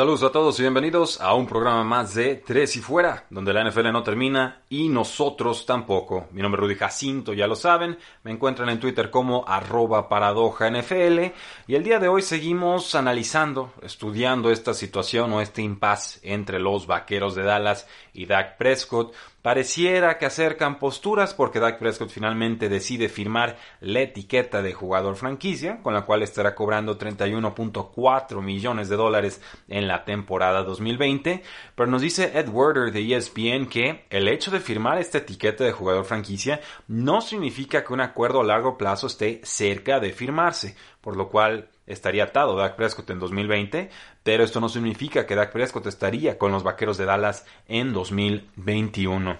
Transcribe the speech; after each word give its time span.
Saludos 0.00 0.22
a 0.22 0.32
todos 0.32 0.58
y 0.58 0.62
bienvenidos 0.62 1.20
a 1.20 1.34
un 1.34 1.46
programa 1.46 1.84
más 1.84 2.14
de 2.14 2.36
Tres 2.36 2.74
y 2.76 2.80
Fuera, 2.80 3.26
donde 3.28 3.52
la 3.52 3.68
NFL 3.68 3.92
no 3.92 4.02
termina 4.02 4.62
y 4.70 4.88
nosotros 4.88 5.66
tampoco. 5.66 6.26
Mi 6.32 6.40
nombre 6.40 6.58
es 6.58 6.62
Rudy 6.62 6.74
Jacinto, 6.74 7.34
ya 7.34 7.46
lo 7.46 7.54
saben, 7.54 7.98
me 8.22 8.30
encuentran 8.30 8.70
en 8.70 8.80
Twitter 8.80 9.10
como 9.10 9.44
arroba 9.46 10.08
paradoja 10.08 10.70
NFL 10.70 11.34
y 11.66 11.74
el 11.74 11.84
día 11.84 11.98
de 11.98 12.08
hoy 12.08 12.22
seguimos 12.22 12.94
analizando, 12.94 13.74
estudiando 13.82 14.50
esta 14.50 14.72
situación 14.72 15.34
o 15.34 15.42
este 15.42 15.60
impasse 15.60 16.18
entre 16.22 16.60
los 16.60 16.86
vaqueros 16.86 17.34
de 17.34 17.42
Dallas 17.42 17.86
y 18.14 18.24
Dak 18.24 18.56
Prescott, 18.56 19.12
Pareciera 19.42 20.18
que 20.18 20.26
acercan 20.26 20.78
posturas 20.78 21.32
porque 21.32 21.60
Dak 21.60 21.78
Prescott 21.78 22.10
finalmente 22.10 22.68
decide 22.68 23.08
firmar 23.08 23.56
la 23.80 24.00
etiqueta 24.00 24.60
de 24.60 24.74
jugador 24.74 25.16
franquicia, 25.16 25.80
con 25.82 25.94
la 25.94 26.02
cual 26.02 26.22
estará 26.22 26.54
cobrando 26.54 26.98
31.4 26.98 28.42
millones 28.42 28.90
de 28.90 28.96
dólares 28.96 29.40
en 29.68 29.88
la 29.88 30.04
temporada 30.04 30.62
2020. 30.62 31.42
Pero 31.74 31.90
nos 31.90 32.02
dice 32.02 32.32
Ed 32.38 32.50
Werder 32.50 32.92
de 32.92 33.16
ESPN 33.16 33.66
que 33.66 34.04
el 34.10 34.28
hecho 34.28 34.50
de 34.50 34.60
firmar 34.60 34.98
esta 34.98 35.18
etiqueta 35.18 35.64
de 35.64 35.72
jugador 35.72 36.04
franquicia 36.04 36.60
no 36.86 37.22
significa 37.22 37.82
que 37.82 37.94
un 37.94 38.02
acuerdo 38.02 38.42
a 38.42 38.44
largo 38.44 38.76
plazo 38.76 39.06
esté 39.06 39.40
cerca 39.42 40.00
de 40.00 40.12
firmarse, 40.12 40.76
por 41.00 41.16
lo 41.16 41.30
cual 41.30 41.69
estaría 41.92 42.24
atado 42.24 42.56
Dak 42.56 42.76
Prescott 42.76 43.10
en 43.10 43.18
2020, 43.18 43.90
pero 44.22 44.44
esto 44.44 44.60
no 44.60 44.68
significa 44.68 45.26
que 45.26 45.34
Dak 45.34 45.52
Prescott 45.52 45.86
estaría 45.86 46.38
con 46.38 46.52
los 46.52 46.62
Vaqueros 46.62 46.98
de 46.98 47.04
Dallas 47.04 47.46
en 47.68 47.92
2021. 47.92 49.38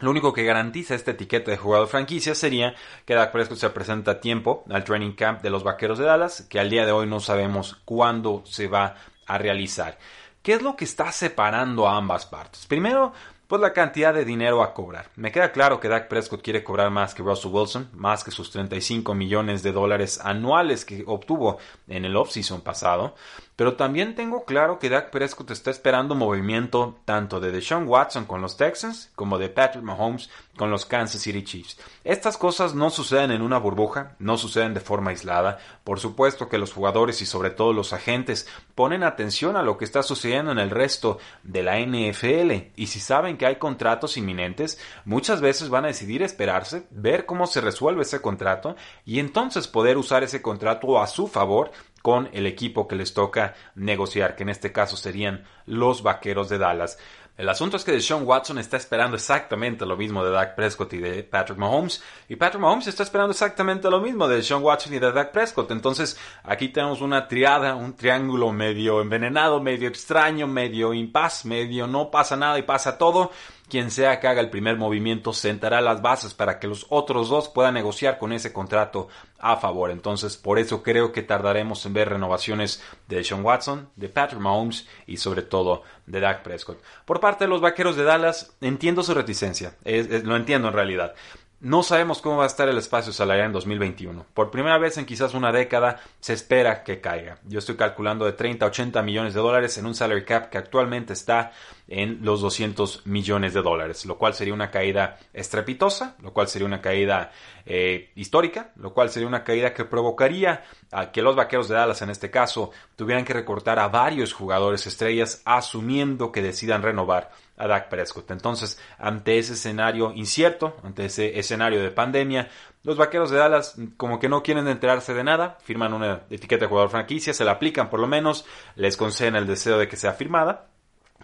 Lo 0.00 0.10
único 0.10 0.32
que 0.32 0.44
garantiza 0.44 0.94
esta 0.94 1.10
etiqueta 1.10 1.50
de 1.50 1.58
jugador 1.58 1.86
franquicia 1.86 2.34
sería 2.34 2.74
que 3.04 3.14
Dak 3.14 3.32
Prescott 3.32 3.58
se 3.58 3.70
presenta 3.70 4.12
a 4.12 4.20
tiempo 4.20 4.64
al 4.70 4.84
training 4.84 5.12
camp 5.12 5.42
de 5.42 5.50
los 5.50 5.62
Vaqueros 5.62 5.98
de 5.98 6.06
Dallas, 6.06 6.46
que 6.48 6.58
al 6.58 6.70
día 6.70 6.86
de 6.86 6.92
hoy 6.92 7.06
no 7.06 7.20
sabemos 7.20 7.76
cuándo 7.84 8.42
se 8.46 8.66
va 8.66 8.96
a 9.26 9.38
realizar. 9.38 9.98
¿Qué 10.42 10.54
es 10.54 10.62
lo 10.62 10.74
que 10.74 10.86
está 10.86 11.12
separando 11.12 11.86
a 11.86 11.98
ambas 11.98 12.24
partes? 12.24 12.66
Primero, 12.66 13.12
pues 13.50 13.60
la 13.60 13.72
cantidad 13.72 14.14
de 14.14 14.24
dinero 14.24 14.62
a 14.62 14.72
cobrar. 14.72 15.10
Me 15.16 15.32
queda 15.32 15.50
claro 15.50 15.80
que 15.80 15.88
Dak 15.88 16.06
Prescott 16.06 16.40
quiere 16.40 16.62
cobrar 16.62 16.88
más 16.92 17.14
que 17.14 17.24
Russell 17.24 17.50
Wilson, 17.50 17.88
más 17.94 18.22
que 18.22 18.30
sus 18.30 18.52
35 18.52 19.12
millones 19.12 19.64
de 19.64 19.72
dólares 19.72 20.20
anuales 20.22 20.84
que 20.84 21.02
obtuvo 21.04 21.58
en 21.88 22.04
el 22.04 22.14
offseason 22.14 22.60
pasado, 22.60 23.16
pero 23.60 23.74
también 23.74 24.14
tengo 24.14 24.46
claro 24.46 24.78
que 24.78 24.88
Dak 24.88 25.10
Prescott 25.10 25.50
está 25.50 25.70
esperando 25.70 26.14
movimiento 26.14 26.96
tanto 27.04 27.40
de 27.40 27.52
Deshaun 27.52 27.86
Watson 27.86 28.24
con 28.24 28.40
los 28.40 28.56
Texans 28.56 29.10
como 29.14 29.36
de 29.36 29.50
Patrick 29.50 29.84
Mahomes 29.84 30.30
con 30.56 30.70
los 30.70 30.86
Kansas 30.86 31.20
City 31.20 31.44
Chiefs. 31.44 31.78
Estas 32.02 32.38
cosas 32.38 32.74
no 32.74 32.88
suceden 32.88 33.30
en 33.30 33.42
una 33.42 33.58
burbuja, 33.58 34.16
no 34.18 34.38
suceden 34.38 34.72
de 34.72 34.80
forma 34.80 35.10
aislada. 35.10 35.58
Por 35.84 36.00
supuesto 36.00 36.48
que 36.48 36.56
los 36.56 36.72
jugadores 36.72 37.20
y 37.20 37.26
sobre 37.26 37.50
todo 37.50 37.74
los 37.74 37.92
agentes 37.92 38.48
ponen 38.74 39.02
atención 39.02 39.56
a 39.56 39.62
lo 39.62 39.76
que 39.76 39.84
está 39.84 40.02
sucediendo 40.02 40.52
en 40.52 40.58
el 40.58 40.70
resto 40.70 41.18
de 41.42 41.62
la 41.62 41.78
NFL 41.80 42.72
y 42.76 42.86
si 42.86 42.98
saben 42.98 43.36
que 43.36 43.44
hay 43.44 43.56
contratos 43.56 44.16
inminentes, 44.16 44.78
muchas 45.04 45.42
veces 45.42 45.68
van 45.68 45.84
a 45.84 45.88
decidir 45.88 46.22
esperarse, 46.22 46.86
ver 46.90 47.26
cómo 47.26 47.46
se 47.46 47.60
resuelve 47.60 48.02
ese 48.02 48.22
contrato 48.22 48.74
y 49.04 49.18
entonces 49.18 49.68
poder 49.68 49.98
usar 49.98 50.22
ese 50.22 50.40
contrato 50.40 50.98
a 50.98 51.06
su 51.06 51.26
favor 51.26 51.72
con 52.02 52.28
el 52.32 52.46
equipo 52.46 52.88
que 52.88 52.96
les 52.96 53.14
toca 53.14 53.54
negociar, 53.74 54.36
que 54.36 54.42
en 54.42 54.48
este 54.48 54.72
caso 54.72 54.96
serían 54.96 55.44
los 55.66 56.02
Vaqueros 56.02 56.48
de 56.48 56.58
Dallas. 56.58 56.98
El 57.40 57.48
asunto 57.48 57.78
es 57.78 57.84
que 57.84 57.92
Deshaun 57.92 58.26
Watson 58.26 58.58
está 58.58 58.76
esperando 58.76 59.16
exactamente 59.16 59.86
lo 59.86 59.96
mismo 59.96 60.22
de 60.22 60.30
Dak 60.30 60.54
Prescott 60.54 60.92
y 60.92 60.98
de 60.98 61.22
Patrick 61.22 61.58
Mahomes. 61.58 62.02
Y 62.28 62.36
Patrick 62.36 62.60
Mahomes 62.60 62.86
está 62.86 63.02
esperando 63.02 63.32
exactamente 63.32 63.88
lo 63.88 63.98
mismo 64.02 64.28
de 64.28 64.36
Deshaun 64.36 64.62
Watson 64.62 64.92
y 64.92 64.98
de 64.98 65.10
Dak 65.10 65.32
Prescott. 65.32 65.70
Entonces 65.70 66.18
aquí 66.44 66.68
tenemos 66.68 67.00
una 67.00 67.28
triada, 67.28 67.76
un 67.76 67.96
triángulo 67.96 68.52
medio 68.52 69.00
envenenado, 69.00 69.58
medio 69.58 69.88
extraño, 69.88 70.46
medio 70.46 70.92
impas, 70.92 71.46
medio 71.46 71.86
no 71.86 72.10
pasa 72.10 72.36
nada 72.36 72.58
y 72.58 72.62
pasa 72.62 72.98
todo. 72.98 73.30
Quien 73.70 73.90
sea 73.90 74.20
que 74.20 74.28
haga 74.28 74.40
el 74.40 74.50
primer 74.50 74.76
movimiento 74.76 75.32
sentará 75.32 75.80
las 75.80 76.02
bases 76.02 76.34
para 76.34 76.58
que 76.58 76.66
los 76.66 76.86
otros 76.90 77.28
dos 77.28 77.48
puedan 77.48 77.74
negociar 77.74 78.18
con 78.18 78.32
ese 78.32 78.52
contrato 78.52 79.08
a 79.38 79.56
favor. 79.56 79.90
Entonces, 79.90 80.36
por 80.36 80.58
eso 80.58 80.82
creo 80.82 81.12
que 81.12 81.22
tardaremos 81.22 81.86
en 81.86 81.94
ver 81.94 82.08
renovaciones 82.08 82.82
de 83.08 83.22
Sean 83.24 83.44
Watson, 83.44 83.88
de 83.96 84.08
Patrick 84.08 84.42
Mahomes 84.42 84.88
y 85.06 85.16
sobre 85.18 85.42
todo 85.42 85.84
de 86.06 86.20
Dak 86.20 86.42
Prescott. 86.42 86.82
Por 87.04 87.20
parte 87.20 87.44
de 87.44 87.50
los 87.50 87.60
vaqueros 87.60 87.96
de 87.96 88.04
Dallas, 88.04 88.54
entiendo 88.60 89.02
su 89.02 89.14
reticencia, 89.14 89.76
lo 89.84 90.36
entiendo 90.36 90.68
en 90.68 90.74
realidad. 90.74 91.14
No 91.62 91.82
sabemos 91.82 92.22
cómo 92.22 92.38
va 92.38 92.44
a 92.44 92.46
estar 92.46 92.70
el 92.70 92.78
espacio 92.78 93.12
salarial 93.12 93.48
en 93.48 93.52
2021. 93.52 94.24
Por 94.32 94.50
primera 94.50 94.78
vez 94.78 94.96
en 94.96 95.04
quizás 95.04 95.34
una 95.34 95.52
década 95.52 96.00
se 96.18 96.32
espera 96.32 96.82
que 96.82 97.02
caiga. 97.02 97.36
Yo 97.44 97.58
estoy 97.58 97.76
calculando 97.76 98.24
de 98.24 98.32
30 98.32 98.64
a 98.64 98.68
80 98.68 99.02
millones 99.02 99.34
de 99.34 99.40
dólares 99.40 99.76
en 99.76 99.84
un 99.84 99.94
salary 99.94 100.24
cap 100.24 100.48
que 100.48 100.56
actualmente 100.56 101.12
está 101.12 101.52
en 101.90 102.20
los 102.22 102.40
200 102.40 103.04
millones 103.06 103.52
de 103.52 103.62
dólares, 103.62 104.06
lo 104.06 104.16
cual 104.16 104.32
sería 104.32 104.54
una 104.54 104.70
caída 104.70 105.18
estrepitosa, 105.34 106.16
lo 106.22 106.32
cual 106.32 106.46
sería 106.46 106.66
una 106.66 106.80
caída 106.80 107.32
eh, 107.66 108.12
histórica, 108.14 108.70
lo 108.76 108.94
cual 108.94 109.10
sería 109.10 109.26
una 109.26 109.42
caída 109.42 109.74
que 109.74 109.84
provocaría 109.84 110.62
a 110.92 111.10
que 111.10 111.20
los 111.20 111.34
vaqueros 111.34 111.68
de 111.68 111.74
Dallas 111.74 112.00
en 112.02 112.10
este 112.10 112.30
caso 112.30 112.70
tuvieran 112.94 113.24
que 113.24 113.32
recortar 113.32 113.80
a 113.80 113.88
varios 113.88 114.32
jugadores 114.32 114.86
estrellas 114.86 115.42
asumiendo 115.44 116.30
que 116.30 116.42
decidan 116.42 116.82
renovar 116.82 117.32
a 117.56 117.66
Dak 117.66 117.88
Prescott. 117.88 118.30
Entonces, 118.30 118.80
ante 118.96 119.38
ese 119.38 119.54
escenario 119.54 120.12
incierto, 120.12 120.76
ante 120.84 121.06
ese 121.06 121.40
escenario 121.40 121.82
de 121.82 121.90
pandemia, 121.90 122.48
los 122.84 122.96
vaqueros 122.96 123.30
de 123.30 123.38
Dallas 123.38 123.74
como 123.96 124.20
que 124.20 124.28
no 124.28 124.44
quieren 124.44 124.68
enterarse 124.68 125.12
de 125.12 125.24
nada, 125.24 125.58
firman 125.64 125.92
una 125.92 126.22
etiqueta 126.30 126.66
de 126.66 126.68
jugador 126.68 126.90
franquicia, 126.90 127.34
se 127.34 127.44
la 127.44 127.52
aplican 127.52 127.90
por 127.90 127.98
lo 127.98 128.06
menos, 128.06 128.46
les 128.76 128.96
conceden 128.96 129.34
el 129.34 129.48
deseo 129.48 129.76
de 129.76 129.88
que 129.88 129.96
sea 129.96 130.12
firmada 130.12 130.68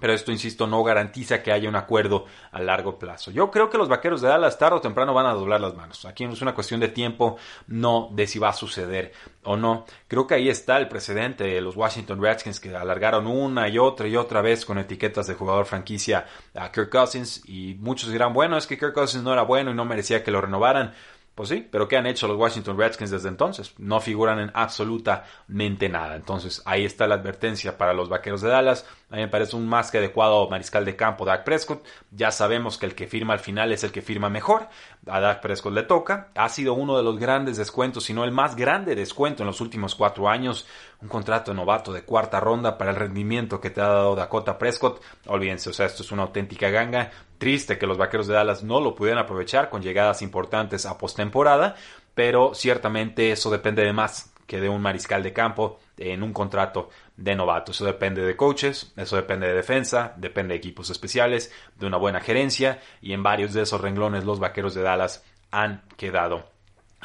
pero 0.01 0.13
esto, 0.13 0.33
insisto, 0.33 0.67
no 0.67 0.83
garantiza 0.83 1.43
que 1.43 1.53
haya 1.53 1.69
un 1.69 1.77
acuerdo 1.77 2.27
a 2.53 2.61
largo 2.61 2.99
plazo. 2.99 3.31
Yo 3.31 3.51
creo 3.51 3.71
que 3.71 3.79
los 3.79 3.89
vaqueros 3.89 4.21
de 4.21 4.29
Dallas 4.29 4.59
tarde 4.59 4.77
o 4.77 4.81
temprano 4.81 5.15
van 5.15 5.27
a 5.27 5.33
doblar 5.33 5.61
las 5.61 5.75
manos. 5.75 6.05
Aquí 6.05 6.25
es 6.25 6.43
una 6.43 6.55
cuestión 6.55 6.81
de 6.81 6.89
tiempo, 6.89 7.37
no 7.67 8.09
de 8.13 8.27
si 8.27 8.39
va 8.39 8.51
a 8.51 8.53
suceder 8.53 9.13
o 9.45 9.57
no. 9.57 9.87
Creo 10.09 10.27
que 10.27 10.35
ahí 10.35 10.49
está 10.49 10.77
el 10.77 10.89
precedente 10.89 11.45
de 11.45 11.61
los 11.61 11.77
Washington 11.77 12.21
Redskins 12.21 12.61
que 12.61 12.75
alargaron 12.75 13.27
una 13.27 13.69
y 13.69 13.79
otra 13.79 14.07
y 14.07 14.17
otra 14.17 14.43
vez 14.43 14.65
con 14.65 14.79
etiquetas 14.79 15.27
de 15.27 15.35
jugador 15.35 15.67
franquicia 15.67 16.27
a 16.55 16.71
Kirk 16.71 16.91
Cousins 16.91 17.43
y 17.49 17.75
muchos 17.81 18.11
dirán, 18.11 18.33
bueno, 18.33 18.57
es 18.57 18.67
que 18.67 18.79
Kirk 18.79 18.93
Cousins 18.93 19.25
no 19.25 19.33
era 19.33 19.43
bueno 19.43 19.71
y 19.71 19.75
no 19.75 19.85
merecía 19.85 20.23
que 20.23 20.31
lo 20.31 20.41
renovaran. 20.41 20.95
Pues 21.37 21.51
sí, 21.51 21.69
pero 21.71 21.87
¿qué 21.87 21.99
han 21.99 22.07
hecho 22.07 22.27
los 22.29 22.39
Washington 22.39 22.79
Redskins 22.79 23.11
desde 23.11 23.29
entonces? 23.29 23.75
No 23.77 24.01
figuran 24.01 24.41
en 24.41 24.51
absolutamente 24.55 25.87
nada. 25.91 26.17
Entonces 26.17 26.63
ahí 26.65 26.87
está 26.87 27.07
la 27.07 27.17
advertencia 27.17 27.77
para 27.77 27.93
los 27.93 28.09
Vaqueros 28.09 28.41
de 28.41 28.49
Dallas. 28.49 28.87
A 29.11 29.17
mí 29.17 29.21
me 29.21 29.29
parece 29.29 29.55
un 29.55 29.69
más 29.69 29.91
que 29.91 29.99
adecuado 29.99 30.49
mariscal 30.49 30.87
de 30.87 30.97
campo 30.97 31.27
Dak 31.27 31.45
Prescott. 31.45 31.85
Ya 32.11 32.31
sabemos 32.31 32.79
que 32.79 32.87
el 32.87 32.95
que 32.95 33.07
firma 33.07 33.35
al 33.35 33.41
final 33.41 33.71
es 33.71 33.85
el 33.85 33.93
que 33.93 34.01
firma 34.01 34.31
mejor. 34.31 34.69
A 35.07 35.21
Dak 35.21 35.43
Prescott 35.43 35.75
le 35.75 35.83
toca. 35.83 36.31
Ha 36.35 36.49
sido 36.49 36.73
uno 36.73 36.97
de 36.97 37.03
los 37.03 37.19
grandes 37.19 37.59
descuentos, 37.59 38.05
si 38.05 38.15
no 38.15 38.25
el 38.25 38.33
más 38.33 38.57
grande 38.57 38.95
descuento 38.95 39.43
en 39.43 39.49
los 39.49 39.61
últimos 39.61 39.95
cuatro 39.95 40.31
años. 40.31 40.67
Un 41.03 41.09
contrato 41.09 41.53
novato 41.53 41.93
de 41.93 42.03
cuarta 42.03 42.41
ronda 42.41 42.79
para 42.79 42.93
el 42.93 42.97
rendimiento 42.97 43.61
que 43.61 43.69
te 43.69 43.83
ha 43.83 43.89
dado 43.89 44.17
Dakota 44.17 44.57
Prescott. 44.57 45.03
Olvídense, 45.27 45.69
o 45.69 45.75
sea, 45.75 45.85
esto 45.85 46.03
es 46.03 46.11
una 46.11 46.23
auténtica 46.23 46.71
ganga. 46.71 47.11
Triste 47.39 47.79
que 47.79 47.87
los 47.87 47.99
Vaqueros 47.99 48.27
de 48.27 48.35
Dallas 48.35 48.63
no 48.63 48.81
lo 48.81 48.95
pudieran 48.95 49.23
aprovechar 49.23 49.69
con 49.69 49.83
llegadas 49.83 50.23
importantes 50.23 50.87
a 50.87 50.97
postemporada, 50.97 51.77
pero 52.15 52.55
ciertamente 52.55 53.31
eso 53.33 53.51
depende 53.51 53.85
de 53.85 53.93
más 53.93 54.33
que 54.47 54.61
de 54.61 54.69
un 54.69 54.81
mariscal 54.81 55.23
de 55.23 55.33
campo 55.33 55.81
en 55.99 56.23
un 56.23 56.33
contrato 56.33 56.89
de 57.17 57.35
novato. 57.35 57.73
Eso 57.73 57.85
depende 57.85 58.23
de 58.23 58.37
coaches, 58.37 58.93
eso 58.97 59.17
depende 59.17 59.49
de 59.49 59.55
defensa, 59.55 60.15
depende 60.17 60.55
de 60.55 60.59
equipos 60.59 60.89
especiales, 60.91 61.53
de 61.79 61.87
una 61.87 61.97
buena 61.97 62.21
gerencia 62.21 62.81
y 63.03 63.13
en 63.13 63.23
varios 63.23 63.53
de 63.53 63.63
esos 63.63 63.81
renglones 63.81 64.25
los 64.25 64.39
Vaqueros 64.39 64.75
de 64.75 64.83
Dallas 64.83 65.25
han 65.51 65.83
quedado 65.97 66.56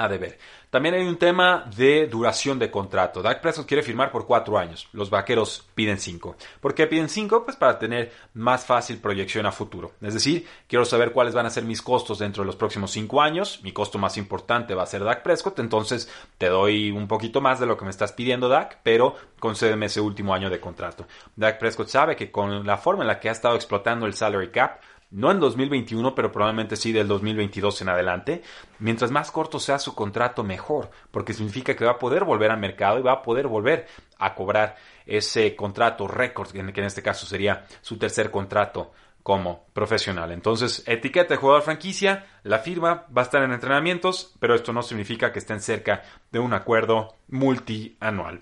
a 0.03 0.07
deber. 0.07 0.38
También 0.69 0.95
hay 0.95 1.06
un 1.06 1.18
tema 1.18 1.69
de 1.75 2.07
duración 2.07 2.57
de 2.57 2.71
contrato. 2.71 3.21
Dak 3.21 3.42
Prescott 3.42 3.68
quiere 3.68 3.83
firmar 3.83 4.09
por 4.09 4.25
cuatro 4.25 4.57
años. 4.57 4.88
Los 4.94 5.09
vaqueros 5.09 5.68
piden 5.75 6.00
cinco. 6.00 6.38
¿Por 6.62 6.74
qué 6.74 6.88
piden 6.88 7.09
cinco? 7.09 7.44
Pues 7.44 7.57
para 7.57 7.77
tener 7.77 8.13
más 8.33 8.65
fácil 8.65 9.00
proyección 9.00 9.45
a 9.45 9.51
futuro. 9.51 9.92
Es 10.01 10.13
decir, 10.13 10.48
quiero 10.68 10.86
saber 10.86 11.12
cuáles 11.12 11.33
van 11.33 11.45
a 11.45 11.50
ser 11.50 11.65
mis 11.65 11.81
costos 11.81 12.19
dentro 12.19 12.44
de 12.44 12.48
los 12.48 12.56
próximos 12.56 12.92
cinco 12.92 13.21
años. 13.21 13.59
Mi 13.63 13.74
costo 13.74 13.98
más 13.98 14.15
importante 14.15 14.74
va 14.74 14.83
a 14.83 14.88
ser 14.88 15.03
Dak 15.03 15.24
Prescott. 15.24 15.59
Entonces 15.59 16.09
te 16.38 16.48
doy 16.48 16.92
un 16.92 17.07
poquito 17.07 17.42
más 17.42 17.59
de 17.59 17.65
lo 17.65 17.75
que 17.75 17.83
me 17.83 17.92
estás 17.92 18.13
pidiendo, 18.13 18.48
Dak, 18.48 18.80
pero 18.81 19.15
concédeme 19.39 19.88
ese 19.88 20.00
último 20.00 20.33
año 20.33 20.50
de 20.50 20.62
contrato. 20.62 21.06
Dak 21.36 21.59
Prescott 21.59 21.89
sabe 21.89 22.15
que 22.15 22.31
con 22.31 22.65
la 22.65 22.77
forma 22.77 23.03
en 23.03 23.07
la 23.07 23.19
que 23.19 23.27
ha 23.27 23.33
estado 23.33 23.56
explotando 23.56 24.06
el 24.06 24.13
salary 24.13 24.51
cap, 24.51 24.80
no 25.12 25.30
en 25.30 25.40
2021, 25.40 26.16
pero 26.16 26.31
probablemente 26.31 26.75
sí 26.75 26.92
del 26.92 27.08
2022 27.08 27.81
en 27.81 27.90
adelante, 27.90 28.42
mientras 28.80 29.12
más 29.12 29.30
corto 29.31 29.60
sea 29.60 29.78
su 29.78 29.94
contrato, 29.94 30.44
mejor, 30.44 30.90
porque 31.12 31.34
significa 31.34 31.75
que 31.75 31.86
va 31.86 31.92
a 31.92 32.00
poder 32.00 32.24
volver 32.24 32.52
al 32.52 32.60
mercado 32.60 32.98
y 32.98 33.04
va 33.04 33.13
a 33.13 33.22
poder 33.22 33.48
volver 33.48 33.88
a 34.18 34.34
cobrar 34.34 34.75
ese 35.06 35.56
contrato 35.56 36.08
récord, 36.08 36.52
que 36.52 36.60
en 36.60 36.86
este 36.86 37.04
caso 37.04 37.25
sería 37.25 37.66
su 37.81 37.98
tercer 37.98 38.31
contrato 38.31 38.92
como 39.24 39.66
profesional. 39.74 40.31
Entonces, 40.31 40.84
etiqueta 40.88 41.34
de 41.34 41.40
jugador 41.40 41.62
franquicia, 41.63 42.25
la 42.44 42.60
firma 42.60 43.06
va 43.16 43.22
a 43.22 43.25
estar 43.25 43.44
en 43.44 43.52
entrenamientos, 43.52 44.34
pero 44.40 44.56
esto 44.56 44.74
no 44.74 44.81
significa 44.81 45.31
que 45.31 45.40
estén 45.40 45.60
cerca 45.60 46.04
de 46.31 46.40
un 46.40 46.54
acuerdo 46.54 47.16
multianual. 47.28 48.42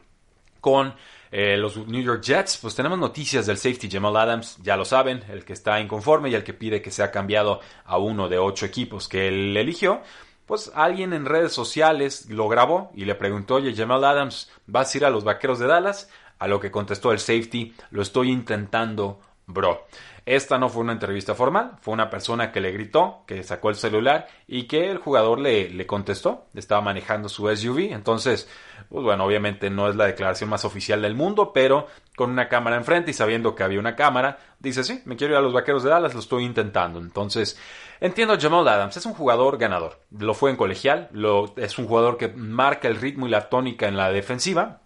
Con 0.61 0.93
eh, 1.31 1.57
los 1.57 1.77
New 1.87 2.01
York 2.01 2.23
Jets, 2.23 2.57
pues 2.57 2.73
tenemos 2.75 2.97
noticias 2.97 3.45
del 3.45 3.57
safety 3.57 3.89
Jamal 3.89 4.17
Adams, 4.17 4.57
ya 4.63 4.75
lo 4.75 4.85
saben, 4.85 5.23
el 5.29 5.45
que 5.45 5.53
está 5.53 5.79
inconforme 5.79 6.29
y 6.29 6.35
el 6.35 6.43
que 6.43 6.53
pide 6.53 6.81
que 6.81 6.91
sea 6.91 7.11
cambiado 7.11 7.59
a 7.85 7.97
uno 7.97 8.29
de 8.29 8.39
ocho 8.39 8.65
equipos 8.65 9.07
que 9.07 9.27
él 9.27 9.55
eligió. 9.55 10.01
Pues 10.47 10.71
alguien 10.73 11.13
en 11.13 11.25
redes 11.25 11.53
sociales 11.53 12.27
lo 12.29 12.47
grabó 12.47 12.91
y 12.95 13.05
le 13.05 13.13
preguntó, 13.13 13.55
oye, 13.55 13.75
Jamal 13.75 14.03
Adams, 14.03 14.49
¿vas 14.65 14.93
a 14.93 14.97
ir 14.97 15.05
a 15.05 15.11
los 15.11 15.23
Vaqueros 15.23 15.59
de 15.59 15.67
Dallas? 15.67 16.09
A 16.39 16.47
lo 16.47 16.59
que 16.59 16.71
contestó 16.71 17.11
el 17.11 17.19
safety, 17.19 17.75
lo 17.91 18.01
estoy 18.01 18.31
intentando, 18.31 19.19
bro. 19.49 19.85
Esta 20.25 20.57
no 20.59 20.69
fue 20.69 20.83
una 20.83 20.93
entrevista 20.93 21.33
formal, 21.33 21.71
fue 21.81 21.93
una 21.93 22.09
persona 22.09 22.51
que 22.51 22.61
le 22.61 22.71
gritó, 22.71 23.23
que 23.25 23.43
sacó 23.43 23.69
el 23.69 23.75
celular 23.75 24.27
y 24.47 24.67
que 24.67 24.91
el 24.91 24.99
jugador 24.99 25.39
le, 25.39 25.69
le 25.69 25.87
contestó. 25.87 26.45
Estaba 26.53 26.81
manejando 26.81 27.29
su 27.29 27.49
SUV, 27.53 27.91
entonces 27.91 28.47
pues 28.89 29.03
bueno, 29.03 29.23
obviamente 29.23 29.69
no 29.69 29.87
es 29.87 29.95
la 29.95 30.05
declaración 30.05 30.49
más 30.49 30.65
oficial 30.65 31.01
del 31.01 31.13
mundo, 31.13 31.51
pero 31.53 31.87
con 32.15 32.31
una 32.31 32.49
cámara 32.49 32.75
enfrente 32.75 33.11
y 33.11 33.13
sabiendo 33.13 33.53
que 33.53 33.63
había 33.63 33.79
una 33.79 33.95
cámara, 33.95 34.39
dice, 34.59 34.83
sí, 34.83 35.01
me 35.05 35.15
quiero 35.15 35.33
ir 35.33 35.37
a 35.37 35.41
los 35.41 35.53
Vaqueros 35.53 35.83
de 35.83 35.91
Dallas, 35.91 36.15
lo 36.15 36.19
estoy 36.19 36.43
intentando. 36.43 36.99
Entonces, 36.99 37.59
entiendo 38.01 38.37
Jamal 38.39 38.67
Adams, 38.67 38.97
es 38.97 39.05
un 39.05 39.13
jugador 39.13 39.59
ganador, 39.59 39.99
lo 40.09 40.33
fue 40.33 40.49
en 40.49 40.57
colegial, 40.57 41.07
lo, 41.11 41.53
es 41.55 41.77
un 41.77 41.85
jugador 41.85 42.17
que 42.17 42.29
marca 42.29 42.87
el 42.87 42.95
ritmo 42.95 43.27
y 43.27 43.29
la 43.29 43.47
tónica 43.47 43.87
en 43.87 43.95
la 43.95 44.11
defensiva, 44.11 44.81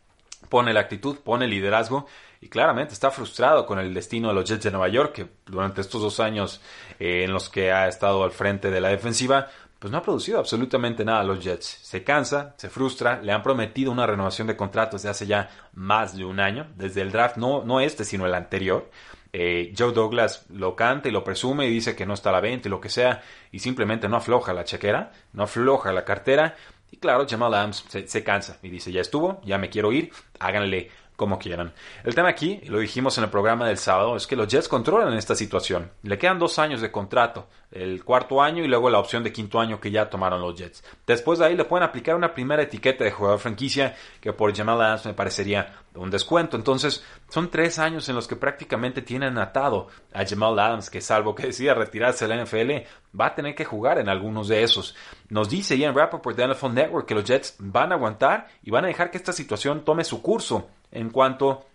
pone 0.50 0.74
la 0.74 0.82
actitud, 0.82 1.18
pone 1.18 1.48
liderazgo 1.48 2.08
y 2.42 2.50
claramente 2.50 2.94
está 2.94 3.10
frustrado 3.12 3.66
con 3.66 3.80
el 3.80 3.94
destino 3.94 4.28
de 4.28 4.34
los 4.34 4.50
Jets 4.50 4.64
de 4.64 4.72
Nueva 4.72 4.90
York, 4.90 5.14
que 5.14 5.28
durante 5.46 5.82
estos 5.82 6.02
dos 6.02 6.20
años 6.20 6.62
eh, 7.00 7.24
en 7.24 7.32
los 7.32 7.50
que 7.50 7.72
ha 7.72 7.88
estado 7.88 8.24
al 8.24 8.32
frente 8.32 8.70
de 8.70 8.82
la 8.82 8.90
defensiva, 8.90 9.48
pues 9.80 9.92
no 9.92 9.98
ha 9.98 10.02
producido 10.02 10.40
absolutamente 10.40 11.04
nada 11.04 11.20
a 11.20 11.24
los 11.24 11.44
Jets. 11.44 11.66
Se 11.66 12.04
cansa, 12.04 12.54
se 12.58 12.70
frustra, 12.70 13.22
le 13.22 13.32
han 13.32 13.44
prometido 13.44 13.92
una 13.92 14.08
renovación 14.08 14.48
de 14.48 14.56
contratos 14.56 15.04
de 15.04 15.10
hace 15.10 15.26
ya 15.26 15.50
más 15.74 16.16
de 16.16 16.24
un 16.24 16.40
año, 16.40 16.68
desde 16.76 17.02
el 17.02 17.12
draft, 17.12 17.38
no, 17.38 17.64
no 17.66 17.82
este, 17.82 18.06
sino 18.06 18.26
el 18.26 18.34
anterior. 18.34 18.90
Eh, 19.36 19.74
Joe 19.76 19.92
Douglas 19.92 20.46
lo 20.52 20.76
canta 20.76 21.10
y 21.10 21.12
lo 21.12 21.24
presume 21.24 21.66
y 21.66 21.72
dice 21.72 21.96
que 21.96 22.06
no 22.06 22.14
está 22.14 22.30
a 22.30 22.34
la 22.34 22.40
venta 22.40 22.68
y 22.68 22.72
lo 22.72 22.80
que 22.80 22.90
sea, 22.90 23.24
y 23.52 23.60
simplemente 23.60 24.08
no 24.08 24.18
afloja 24.18 24.54
la 24.54 24.64
chequera, 24.64 25.12
no 25.34 25.44
afloja 25.44 25.92
la 25.92 26.06
cartera. 26.06 26.56
Y 26.94 26.98
claro, 26.98 27.26
Jamal 27.28 27.52
Adams 27.56 27.84
se, 27.88 28.08
se 28.08 28.24
cansa 28.24 28.60
y 28.62 28.70
dice, 28.70 28.92
ya 28.92 29.02
estuvo, 29.02 29.42
ya 29.44 29.58
me 29.58 29.72
quiero 29.72 29.92
ir, 29.92 30.12
háganle 30.38 30.92
como 31.16 31.40
quieran. 31.40 31.74
El 32.04 32.14
tema 32.14 32.30
aquí, 32.30 32.60
y 32.62 32.68
lo 32.68 32.78
dijimos 32.78 33.18
en 33.18 33.24
el 33.24 33.32
programa 33.32 33.68
del 33.68 33.80
sábado, 33.80 34.16
es 34.16 34.28
que 34.28 34.36
los 34.36 34.48
Jets 34.48 34.68
controlan 34.68 35.12
esta 35.16 35.34
situación. 35.34 35.90
Le 36.04 36.20
quedan 36.20 36.38
dos 36.38 36.60
años 36.60 36.82
de 36.82 36.92
contrato, 36.92 37.48
el 37.72 38.04
cuarto 38.04 38.44
año 38.44 38.64
y 38.64 38.68
luego 38.68 38.92
la 38.92 39.00
opción 39.00 39.24
de 39.24 39.34
quinto 39.34 39.60
año 39.60 39.80
que 39.80 39.90
ya 39.90 40.08
tomaron 40.08 40.40
los 40.40 40.56
Jets. 40.56 40.84
Después 41.08 41.40
de 41.40 41.46
ahí 41.46 41.56
le 41.56 41.66
pueden 41.66 41.84
aplicar 41.84 42.16
una 42.16 42.36
primera 42.36 42.62
etiqueta 42.62 43.04
de 43.04 43.12
jugador 43.12 43.40
franquicia 43.40 43.96
que 44.22 44.32
por 44.32 44.56
Jamal 44.56 44.80
Adams 44.80 45.08
me 45.08 45.16
parecería 45.16 45.74
un 45.96 46.10
descuento. 46.10 46.58
Entonces, 46.58 47.04
son 47.30 47.50
tres 47.50 47.80
años 47.80 48.08
en 48.10 48.16
los 48.16 48.28
que 48.28 48.36
prácticamente 48.36 49.02
tienen 49.02 49.38
atado 49.38 49.88
a 50.14 50.26
Jamal 50.26 50.58
Adams, 50.60 50.90
que 50.90 51.02
salvo 51.02 51.36
que 51.36 51.48
decida 51.48 51.74
retirarse 51.74 52.28
de 52.28 52.36
la 52.36 52.44
NFL, 52.44 52.72
va 53.20 53.28
a 53.28 53.36
tener 53.36 53.56
que 53.56 53.66
jugar 53.66 54.00
en 54.00 54.10
algunos 54.10 54.48
de 54.48 54.64
esos. 54.64 54.96
Nos 55.30 55.50
dice 55.50 55.78
Ian 55.78 55.96
Rappaport 55.96 56.36
de 56.36 56.48
NFL 56.48 56.74
Network 56.74 57.08
que 57.08 57.16
los 57.16 57.26
Jets 57.26 57.56
van 57.60 57.92
a 57.92 57.96
aguantar 57.96 58.48
y 58.64 58.72
van 58.72 58.86
a 58.86 58.88
dejar 58.88 59.12
que 59.12 59.18
esta 59.18 59.34
situación 59.34 59.86
tome 59.86 60.04
su 60.04 60.22
curso 60.22 60.70
en 60.92 61.10
cuanto 61.10 61.66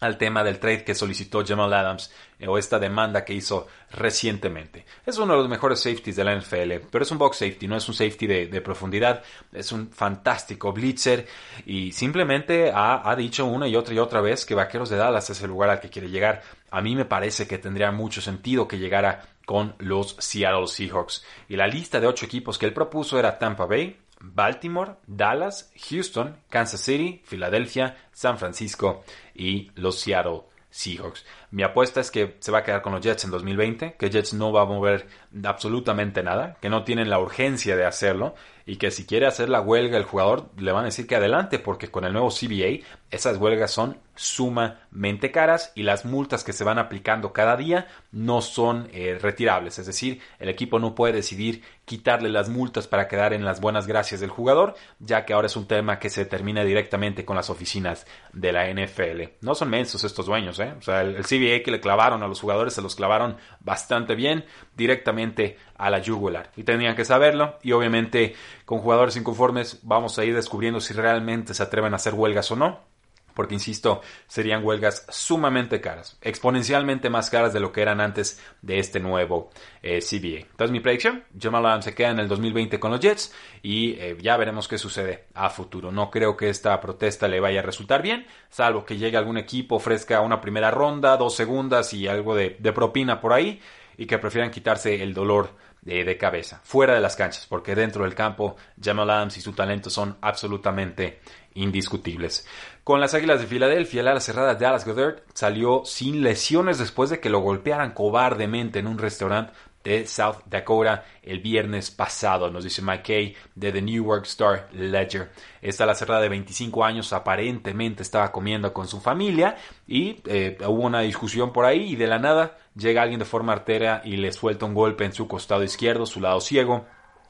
al 0.00 0.18
tema 0.18 0.44
del 0.44 0.58
trade 0.58 0.84
que 0.84 0.94
solicitó 0.94 1.44
Jamal 1.44 1.72
Adams 1.72 2.12
eh, 2.38 2.46
o 2.46 2.58
esta 2.58 2.78
demanda 2.78 3.24
que 3.24 3.32
hizo 3.32 3.66
recientemente. 3.92 4.84
Es 5.06 5.18
uno 5.18 5.34
de 5.34 5.40
los 5.40 5.48
mejores 5.48 5.80
safeties 5.80 6.16
de 6.16 6.24
la 6.24 6.36
NFL, 6.36 6.86
pero 6.90 7.04
es 7.04 7.10
un 7.10 7.18
box 7.18 7.38
safety, 7.38 7.68
no 7.68 7.76
es 7.76 7.88
un 7.88 7.94
safety 7.94 8.26
de, 8.26 8.60
profundidad, 8.60 9.22
es 9.52 9.72
un 9.72 9.90
fantástico 9.90 10.72
blitzer 10.72 11.26
y 11.66 11.92
simplemente 11.92 12.70
ha, 12.74 13.08
ha, 13.08 13.16
dicho 13.16 13.46
una 13.46 13.68
y 13.68 13.76
otra 13.76 13.94
y 13.94 13.98
otra 13.98 14.20
vez 14.20 14.44
que 14.44 14.54
Vaqueros 14.54 14.90
de 14.90 14.96
Dallas 14.96 15.30
es 15.30 15.40
el 15.42 15.48
lugar 15.48 15.70
al 15.70 15.80
que 15.80 15.90
quiere 15.90 16.10
llegar. 16.10 16.42
A 16.70 16.80
mí 16.80 16.96
me 16.96 17.04
parece 17.04 17.46
que 17.46 17.58
tendría 17.58 17.92
mucho 17.92 18.20
sentido 18.20 18.66
que 18.66 18.78
llegara 18.78 19.22
con 19.44 19.74
los 19.78 20.16
Seattle 20.18 20.66
Seahawks. 20.66 21.24
Y 21.48 21.56
la 21.56 21.66
lista 21.66 22.00
de 22.00 22.06
ocho 22.06 22.26
equipos 22.26 22.58
que 22.58 22.66
él 22.66 22.72
propuso 22.72 23.18
era 23.18 23.38
Tampa 23.38 23.66
Bay, 23.66 23.96
Baltimore, 24.32 24.96
Dallas, 25.06 25.72
Houston, 25.88 26.36
Kansas 26.48 26.80
City, 26.80 27.22
Filadelfia, 27.24 27.96
San 28.12 28.38
Francisco 28.38 29.04
y 29.34 29.70
los 29.74 30.00
Seattle 30.00 30.42
Seahawks. 30.70 31.24
Mi 31.50 31.62
apuesta 31.62 32.00
es 32.00 32.10
que 32.10 32.36
se 32.40 32.50
va 32.50 32.58
a 32.58 32.64
quedar 32.64 32.82
con 32.82 32.92
los 32.92 33.00
Jets 33.00 33.24
en 33.24 33.30
2020, 33.30 33.94
que 33.96 34.10
Jets 34.10 34.34
no 34.34 34.52
va 34.52 34.62
a 34.62 34.66
mover 34.66 35.06
absolutamente 35.44 36.22
nada, 36.22 36.56
que 36.60 36.68
no 36.68 36.82
tienen 36.82 37.10
la 37.10 37.20
urgencia 37.20 37.76
de 37.76 37.84
hacerlo 37.84 38.34
y 38.66 38.76
que 38.76 38.90
si 38.90 39.04
quiere 39.04 39.26
hacer 39.26 39.48
la 39.48 39.60
huelga 39.60 39.96
el 39.96 40.04
jugador 40.04 40.50
le 40.56 40.72
van 40.72 40.82
a 40.82 40.86
decir 40.86 41.06
que 41.06 41.16
adelante 41.16 41.58
porque 41.58 41.90
con 41.90 42.04
el 42.04 42.12
nuevo 42.12 42.30
CBA 42.30 42.84
esas 43.10 43.36
huelgas 43.36 43.70
son 43.70 43.98
sumamente 44.16 45.30
caras 45.30 45.72
y 45.74 45.82
las 45.82 46.04
multas 46.04 46.44
que 46.44 46.52
se 46.52 46.64
van 46.64 46.78
aplicando 46.78 47.32
cada 47.32 47.56
día 47.56 47.88
no 48.12 48.40
son 48.42 48.88
eh, 48.92 49.18
retirables. 49.20 49.78
Es 49.78 49.86
decir, 49.86 50.20
el 50.38 50.48
equipo 50.48 50.78
no 50.78 50.94
puede 50.94 51.14
decidir 51.14 51.62
quitarle 51.84 52.28
las 52.28 52.48
multas 52.48 52.86
para 52.86 53.08
quedar 53.08 53.32
en 53.32 53.44
las 53.44 53.60
buenas 53.60 53.86
gracias 53.86 54.20
del 54.20 54.30
jugador, 54.30 54.74
ya 55.00 55.24
que 55.24 55.32
ahora 55.32 55.46
es 55.46 55.56
un 55.56 55.66
tema 55.66 55.98
que 55.98 56.10
se 56.10 56.24
determina 56.24 56.64
directamente 56.64 57.24
con 57.24 57.36
las 57.36 57.50
oficinas 57.50 58.06
de 58.32 58.52
la 58.52 58.68
NFL. 58.72 59.22
No 59.42 59.54
son 59.54 59.70
mensos 59.70 60.04
estos 60.04 60.26
dueños, 60.26 60.58
¿eh? 60.60 60.72
O 60.78 60.82
sea, 60.82 61.02
el, 61.02 61.16
el 61.16 61.24
CBA 61.24 61.62
que 61.64 61.70
le 61.70 61.80
clavaron 61.80 62.22
a 62.22 62.28
los 62.28 62.40
jugadores 62.40 62.74
se 62.74 62.82
los 62.82 62.94
clavaron 62.94 63.36
bastante 63.60 64.14
bien 64.14 64.44
directamente 64.76 65.58
a 65.76 65.90
la 65.90 65.98
yugular. 65.98 66.50
Y 66.56 66.62
tenían 66.62 66.94
que 66.94 67.04
saberlo 67.04 67.58
y 67.62 67.72
obviamente 67.72 68.34
con 68.64 68.78
jugadores 68.78 69.16
inconformes 69.16 69.80
vamos 69.82 70.18
a 70.18 70.24
ir 70.24 70.34
descubriendo 70.34 70.80
si 70.80 70.94
realmente 70.94 71.54
se 71.54 71.62
atreven 71.62 71.92
a 71.92 71.96
hacer 71.96 72.14
huelgas 72.14 72.50
o 72.50 72.56
no 72.56 72.94
porque 73.34 73.54
insisto, 73.54 74.00
serían 74.26 74.64
huelgas 74.64 75.06
sumamente 75.10 75.80
caras, 75.80 76.16
exponencialmente 76.22 77.10
más 77.10 77.30
caras 77.30 77.52
de 77.52 77.60
lo 77.60 77.72
que 77.72 77.82
eran 77.82 78.00
antes 78.00 78.40
de 78.62 78.78
este 78.78 79.00
nuevo 79.00 79.50
eh, 79.82 79.98
CBA. 80.00 80.46
Entonces 80.50 80.70
mi 80.70 80.80
predicción, 80.80 81.24
Jamal 81.38 81.66
Adams 81.66 81.84
se 81.84 81.94
queda 81.94 82.10
en 82.10 82.20
el 82.20 82.28
2020 82.28 82.78
con 82.78 82.92
los 82.92 83.00
Jets 83.00 83.34
y 83.62 83.92
eh, 83.92 84.16
ya 84.20 84.36
veremos 84.36 84.68
qué 84.68 84.78
sucede 84.78 85.26
a 85.34 85.50
futuro. 85.50 85.90
No 85.90 86.10
creo 86.10 86.36
que 86.36 86.48
esta 86.48 86.80
protesta 86.80 87.28
le 87.28 87.40
vaya 87.40 87.60
a 87.60 87.64
resultar 87.64 88.02
bien, 88.02 88.26
salvo 88.48 88.84
que 88.84 88.96
llegue 88.96 89.16
algún 89.16 89.36
equipo, 89.36 89.76
ofrezca 89.76 90.20
una 90.20 90.40
primera 90.40 90.70
ronda, 90.70 91.16
dos 91.16 91.34
segundas 91.34 91.92
y 91.92 92.06
algo 92.06 92.34
de, 92.34 92.56
de 92.58 92.72
propina 92.72 93.20
por 93.20 93.32
ahí 93.32 93.60
y 93.96 94.06
que 94.06 94.18
prefieran 94.18 94.50
quitarse 94.50 95.02
el 95.02 95.14
dolor 95.14 95.50
de, 95.84 96.16
cabeza, 96.16 96.60
fuera 96.64 96.94
de 96.94 97.00
las 97.00 97.16
canchas, 97.16 97.46
porque 97.46 97.74
dentro 97.74 98.04
del 98.04 98.14
campo 98.14 98.56
Jamal 98.82 99.10
Adams 99.10 99.36
y 99.36 99.40
su 99.40 99.52
talento 99.52 99.90
son 99.90 100.16
absolutamente 100.20 101.20
indiscutibles. 101.54 102.46
Con 102.82 103.00
las 103.00 103.14
Águilas 103.14 103.40
de 103.40 103.46
Filadelfia, 103.46 104.02
la 104.02 104.12
ala 104.12 104.20
cerrada 104.20 104.54
Dallas 104.54 104.86
Goddard 104.86 105.22
salió 105.34 105.82
sin 105.84 106.22
lesiones 106.22 106.78
después 106.78 107.10
de 107.10 107.20
que 107.20 107.30
lo 107.30 107.40
golpearan 107.40 107.92
cobardemente 107.92 108.78
en 108.78 108.86
un 108.86 108.98
restaurante 108.98 109.52
de 109.84 110.06
South 110.06 110.38
Dakota 110.46 111.04
el 111.22 111.40
viernes 111.40 111.90
pasado, 111.90 112.50
nos 112.50 112.64
dice 112.64 112.82
Mike 112.82 113.02
Kay 113.02 113.36
de 113.54 113.70
The 113.70 113.82
New 113.82 114.04
York 114.04 114.24
Star 114.24 114.68
Ledger. 114.72 115.30
Esta 115.62 115.86
la 115.86 115.94
cerrada 115.94 116.22
de 116.22 116.30
25 116.30 116.84
años 116.84 117.12
aparentemente 117.12 118.02
estaba 118.02 118.32
comiendo 118.32 118.72
con 118.72 118.88
su 118.88 119.00
familia 119.00 119.56
y 119.86 120.22
eh, 120.26 120.56
hubo 120.66 120.82
una 120.82 121.00
discusión 121.00 121.52
por 121.52 121.66
ahí 121.66 121.92
y 121.92 121.96
de 121.96 122.06
la 122.06 122.18
nada 122.18 122.58
llega 122.74 123.02
alguien 123.02 123.20
de 123.20 123.26
forma 123.26 123.52
arteria 123.52 124.00
y 124.04 124.16
le 124.16 124.32
suelta 124.32 124.66
un 124.66 124.74
golpe 124.74 125.04
en 125.04 125.12
su 125.12 125.28
costado 125.28 125.62
izquierdo, 125.62 126.06
su 126.06 126.20
lado 126.20 126.40
ciego. 126.40 126.86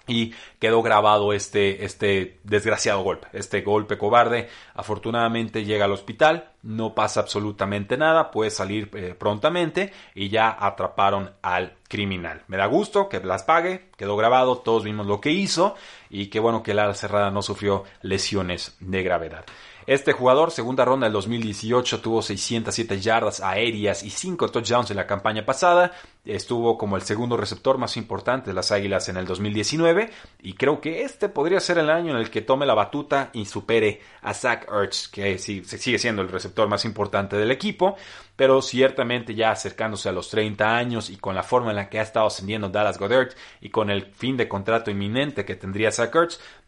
Y 0.07 0.35
quedó 0.59 0.83
grabado 0.83 1.33
este, 1.33 1.85
este 1.85 2.39
desgraciado 2.45 3.03
golpe, 3.03 3.29
este 3.33 3.63
golpe 3.63 3.99
cobarde. 3.99 4.49
Afortunadamente 4.75 5.65
llega 5.65 5.87
al 5.87 5.93
hospital, 5.93 6.51
no 6.63 6.95
pasa 6.95 7.21
absolutamente 7.21 7.97
nada, 7.97 8.31
puede 8.31 8.51
salir 8.51 8.91
eh, 8.95 9.15
prontamente 9.19 9.93
y 10.15 10.29
ya 10.29 10.57
atraparon 10.59 11.31
al 11.43 11.75
criminal. 11.89 12.43
Me 12.49 12.57
da 12.57 12.67
gusto 12.67 13.09
que 13.09 13.21
las 13.21 13.45
pague, 13.45 13.91
quedó 13.97 14.17
grabado, 14.17 14.59
todos 14.59 14.85
vimos 14.85 15.07
lo 15.07 15.21
que 15.21 15.31
hizo 15.31 15.75
y 16.11 16.27
qué 16.27 16.41
bueno 16.41 16.63
que 16.63 16.75
la 16.75 16.93
cerrada 16.95 17.31
no 17.31 17.43
sufrió 17.43 17.85
lesiones 18.03 18.77
de 18.81 19.03
gravedad. 19.03 19.45
Este 19.87 20.15
jugador, 20.15 20.51
segunda 20.51 20.87
ronda 20.87 21.05
del 21.07 21.13
2018, 21.13 22.01
tuvo 22.01 22.23
607 22.23 23.01
yardas 23.01 23.41
aéreas 23.41 24.03
y 24.03 24.09
5 24.09 24.51
touchdowns 24.51 24.91
en 24.91 24.97
la 24.97 25.07
campaña 25.07 25.45
pasada. 25.45 25.93
Estuvo 26.25 26.79
como 26.79 26.97
el 26.97 27.03
segundo 27.03 27.37
receptor 27.37 27.77
más 27.77 27.97
importante 27.97 28.51
de 28.51 28.55
las 28.55 28.73
Águilas 28.73 29.09
en 29.09 29.19
el 29.19 29.27
2019 29.27 30.11
y 30.43 30.55
creo 30.55 30.81
que 30.81 31.03
este 31.03 31.29
podría 31.29 31.61
ser 31.61 31.79
el 31.79 31.91
año 31.91 32.13
en 32.13 32.19
el 32.19 32.31
que 32.31 32.41
tome 32.41 32.65
la 32.65 32.75
batuta 32.75 33.31
y 33.35 33.45
supere 33.45 34.01
a 34.23 34.33
Zach 34.33 34.67
Ertz, 34.73 35.09
que 35.09 35.39
sigue 35.39 35.99
siendo 35.99 36.23
el 36.23 36.31
receptor 36.31 36.69
más 36.69 36.85
importante 36.85 37.37
del 37.37 37.51
equipo 37.51 37.97
pero 38.37 38.63
ciertamente 38.63 39.35
ya 39.35 39.51
acercándose 39.51 40.09
a 40.09 40.13
los 40.13 40.29
30 40.31 40.77
años 40.77 41.11
y 41.11 41.17
con 41.17 41.35
la 41.35 41.43
forma 41.43 41.71
en 41.71 41.77
la 41.77 41.89
que 41.89 41.99
ha 41.99 42.03
estado 42.03 42.27
ascendiendo 42.27 42.69
Dallas 42.69 42.99
Goddard 42.99 43.35
y 43.61 43.71
con 43.71 43.91
el 43.91 44.07
fin 44.07 44.37
de 44.37 44.49
contrato 44.49 44.91
inminente 44.91 45.45
que 45.45 45.55
tendría 45.55 45.93
Zach 45.93 46.15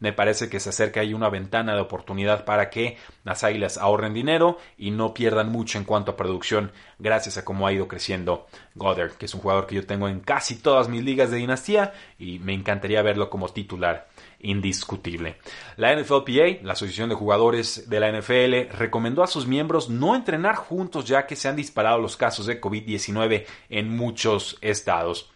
me 0.00 0.12
parece 0.12 0.48
que 0.48 0.60
se 0.60 0.70
acerca 0.70 1.00
ahí 1.00 1.14
una 1.14 1.28
ventana 1.28 1.74
de 1.74 1.80
oportunidad 1.80 2.44
para 2.44 2.70
que 2.70 2.98
las 3.24 3.44
Águilas 3.44 3.78
ahorren 3.78 4.14
dinero 4.14 4.58
y 4.76 4.90
no 4.90 5.14
pierdan 5.14 5.50
mucho 5.50 5.78
en 5.78 5.84
cuanto 5.84 6.12
a 6.12 6.16
producción 6.16 6.72
gracias 6.98 7.38
a 7.38 7.44
cómo 7.44 7.66
ha 7.66 7.72
ido 7.72 7.88
creciendo 7.88 8.46
Goddard, 8.74 9.12
que 9.12 9.26
es 9.26 9.34
un 9.34 9.40
jugador 9.40 9.66
que 9.66 9.74
yo 9.76 9.86
tengo 9.86 10.08
en 10.08 10.20
casi 10.20 10.56
todas 10.56 10.88
mis 10.88 11.02
ligas 11.02 11.30
de 11.30 11.38
dinastía 11.38 11.92
y 12.18 12.38
me 12.38 12.54
encantaría 12.54 13.02
verlo 13.02 13.30
como 13.30 13.48
titular 13.48 14.08
indiscutible. 14.48 15.38
La 15.76 15.94
NFLPA, 15.94 16.62
la 16.62 16.72
Asociación 16.72 17.08
de 17.08 17.14
Jugadores 17.14 17.88
de 17.88 18.00
la 18.00 18.10
NFL, 18.10 18.76
recomendó 18.76 19.22
a 19.22 19.26
sus 19.26 19.46
miembros 19.46 19.88
no 19.88 20.14
entrenar 20.14 20.56
juntos 20.56 21.04
ya 21.04 21.26
que 21.26 21.36
se 21.36 21.48
han 21.48 21.56
disparado 21.56 21.98
los 21.98 22.16
casos 22.16 22.46
de 22.46 22.60
COVID-19 22.60 23.44
en 23.68 23.96
muchos 23.96 24.58
estados. 24.60 25.30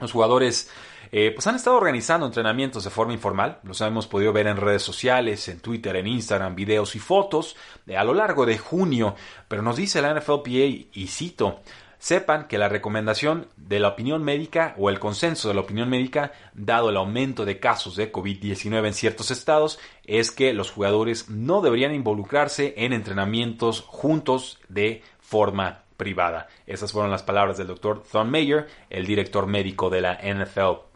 Los 0.00 0.12
jugadores 0.12 0.70
eh, 1.12 1.32
pues 1.34 1.46
han 1.46 1.54
estado 1.54 1.76
organizando 1.76 2.26
entrenamientos 2.26 2.84
de 2.84 2.90
forma 2.90 3.12
informal, 3.12 3.60
los 3.62 3.80
hemos 3.80 4.06
podido 4.06 4.32
ver 4.32 4.46
en 4.48 4.56
redes 4.56 4.82
sociales, 4.82 5.48
en 5.48 5.60
Twitter, 5.60 5.96
en 5.96 6.06
Instagram, 6.06 6.54
videos 6.54 6.96
y 6.96 6.98
fotos 6.98 7.56
a 7.96 8.04
lo 8.04 8.12
largo 8.12 8.44
de 8.44 8.58
junio, 8.58 9.14
pero 9.48 9.62
nos 9.62 9.76
dice 9.76 10.02
la 10.02 10.12
NFLPA, 10.12 10.48
y 10.48 11.06
cito, 11.08 11.60
sepan 11.98 12.48
que 12.48 12.58
la 12.58 12.68
recomendación 12.68 13.48
de 13.56 13.80
la 13.80 13.88
opinión 13.88 14.22
médica 14.22 14.74
o 14.78 14.90
el 14.90 14.98
consenso 14.98 15.48
de 15.48 15.54
la 15.54 15.60
opinión 15.60 15.88
médica, 15.88 16.32
dado 16.54 16.90
el 16.90 16.96
aumento 16.96 17.44
de 17.44 17.58
casos 17.58 17.96
de 17.96 18.12
COVID-19 18.12 18.86
en 18.86 18.94
ciertos 18.94 19.30
estados, 19.30 19.78
es 20.04 20.30
que 20.30 20.52
los 20.52 20.70
jugadores 20.70 21.28
no 21.28 21.60
deberían 21.60 21.94
involucrarse 21.94 22.74
en 22.76 22.92
entrenamientos 22.92 23.82
juntos 23.86 24.58
de 24.68 25.02
forma 25.20 25.82
privada. 25.96 26.48
Esas 26.66 26.92
fueron 26.92 27.10
las 27.10 27.22
palabras 27.22 27.56
del 27.56 27.68
doctor 27.68 28.02
Thon 28.10 28.30
Mayer, 28.30 28.68
el 28.90 29.06
director 29.06 29.46
médico 29.46 29.90
de 29.90 30.00
la 30.00 30.18
NFLPA. 30.22 30.86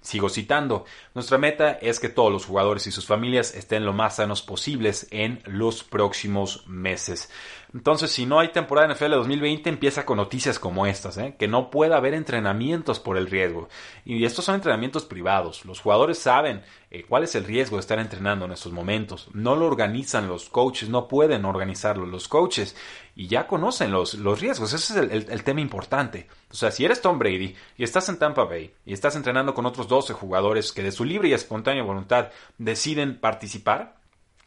Sigo 0.00 0.28
citando, 0.28 0.84
nuestra 1.14 1.38
meta 1.38 1.72
es 1.72 2.00
que 2.00 2.08
todos 2.08 2.32
los 2.32 2.46
jugadores 2.46 2.86
y 2.86 2.92
sus 2.92 3.06
familias 3.06 3.54
estén 3.54 3.84
lo 3.84 3.92
más 3.92 4.16
sanos 4.16 4.42
posibles 4.42 5.06
en 5.10 5.42
los 5.44 5.84
próximos 5.84 6.66
meses. 6.66 7.30
Entonces, 7.74 8.12
si 8.12 8.24
no 8.24 8.38
hay 8.38 8.52
temporada 8.52 8.94
NFL 8.94 9.10
2020, 9.10 9.68
empieza 9.68 10.06
con 10.06 10.18
noticias 10.18 10.60
como 10.60 10.86
estas, 10.86 11.18
¿eh? 11.18 11.34
que 11.36 11.48
no 11.48 11.70
puede 11.70 11.92
haber 11.92 12.14
entrenamientos 12.14 13.00
por 13.00 13.16
el 13.16 13.26
riesgo. 13.26 13.68
Y 14.04 14.24
estos 14.24 14.44
son 14.44 14.54
entrenamientos 14.54 15.04
privados. 15.04 15.64
Los 15.64 15.80
jugadores 15.80 16.18
saben 16.18 16.62
eh, 16.92 17.04
cuál 17.08 17.24
es 17.24 17.34
el 17.34 17.42
riesgo 17.42 17.76
de 17.76 17.80
estar 17.80 17.98
entrenando 17.98 18.44
en 18.44 18.52
estos 18.52 18.70
momentos. 18.70 19.28
No 19.34 19.56
lo 19.56 19.66
organizan 19.66 20.28
los 20.28 20.48
coaches, 20.48 20.88
no 20.88 21.08
pueden 21.08 21.44
organizarlo 21.44 22.06
los 22.06 22.28
coaches. 22.28 22.76
Y 23.16 23.26
ya 23.26 23.48
conocen 23.48 23.90
los, 23.90 24.14
los 24.14 24.40
riesgos. 24.40 24.72
Ese 24.72 24.92
es 24.92 25.10
el, 25.10 25.28
el 25.28 25.42
tema 25.42 25.60
importante. 25.60 26.28
O 26.52 26.54
sea, 26.54 26.70
si 26.70 26.84
eres 26.84 27.00
Tom 27.00 27.18
Brady 27.18 27.56
y 27.76 27.82
estás 27.82 28.08
en 28.08 28.20
Tampa 28.20 28.44
Bay 28.44 28.72
y 28.86 28.92
estás 28.92 29.16
entrenando 29.16 29.52
con 29.52 29.66
otros 29.66 29.88
12 29.88 30.12
jugadores 30.12 30.70
que 30.70 30.84
de 30.84 30.92
su 30.92 31.04
libre 31.04 31.28
y 31.28 31.32
espontánea 31.32 31.82
voluntad 31.82 32.28
deciden 32.56 33.18
participar, 33.18 33.96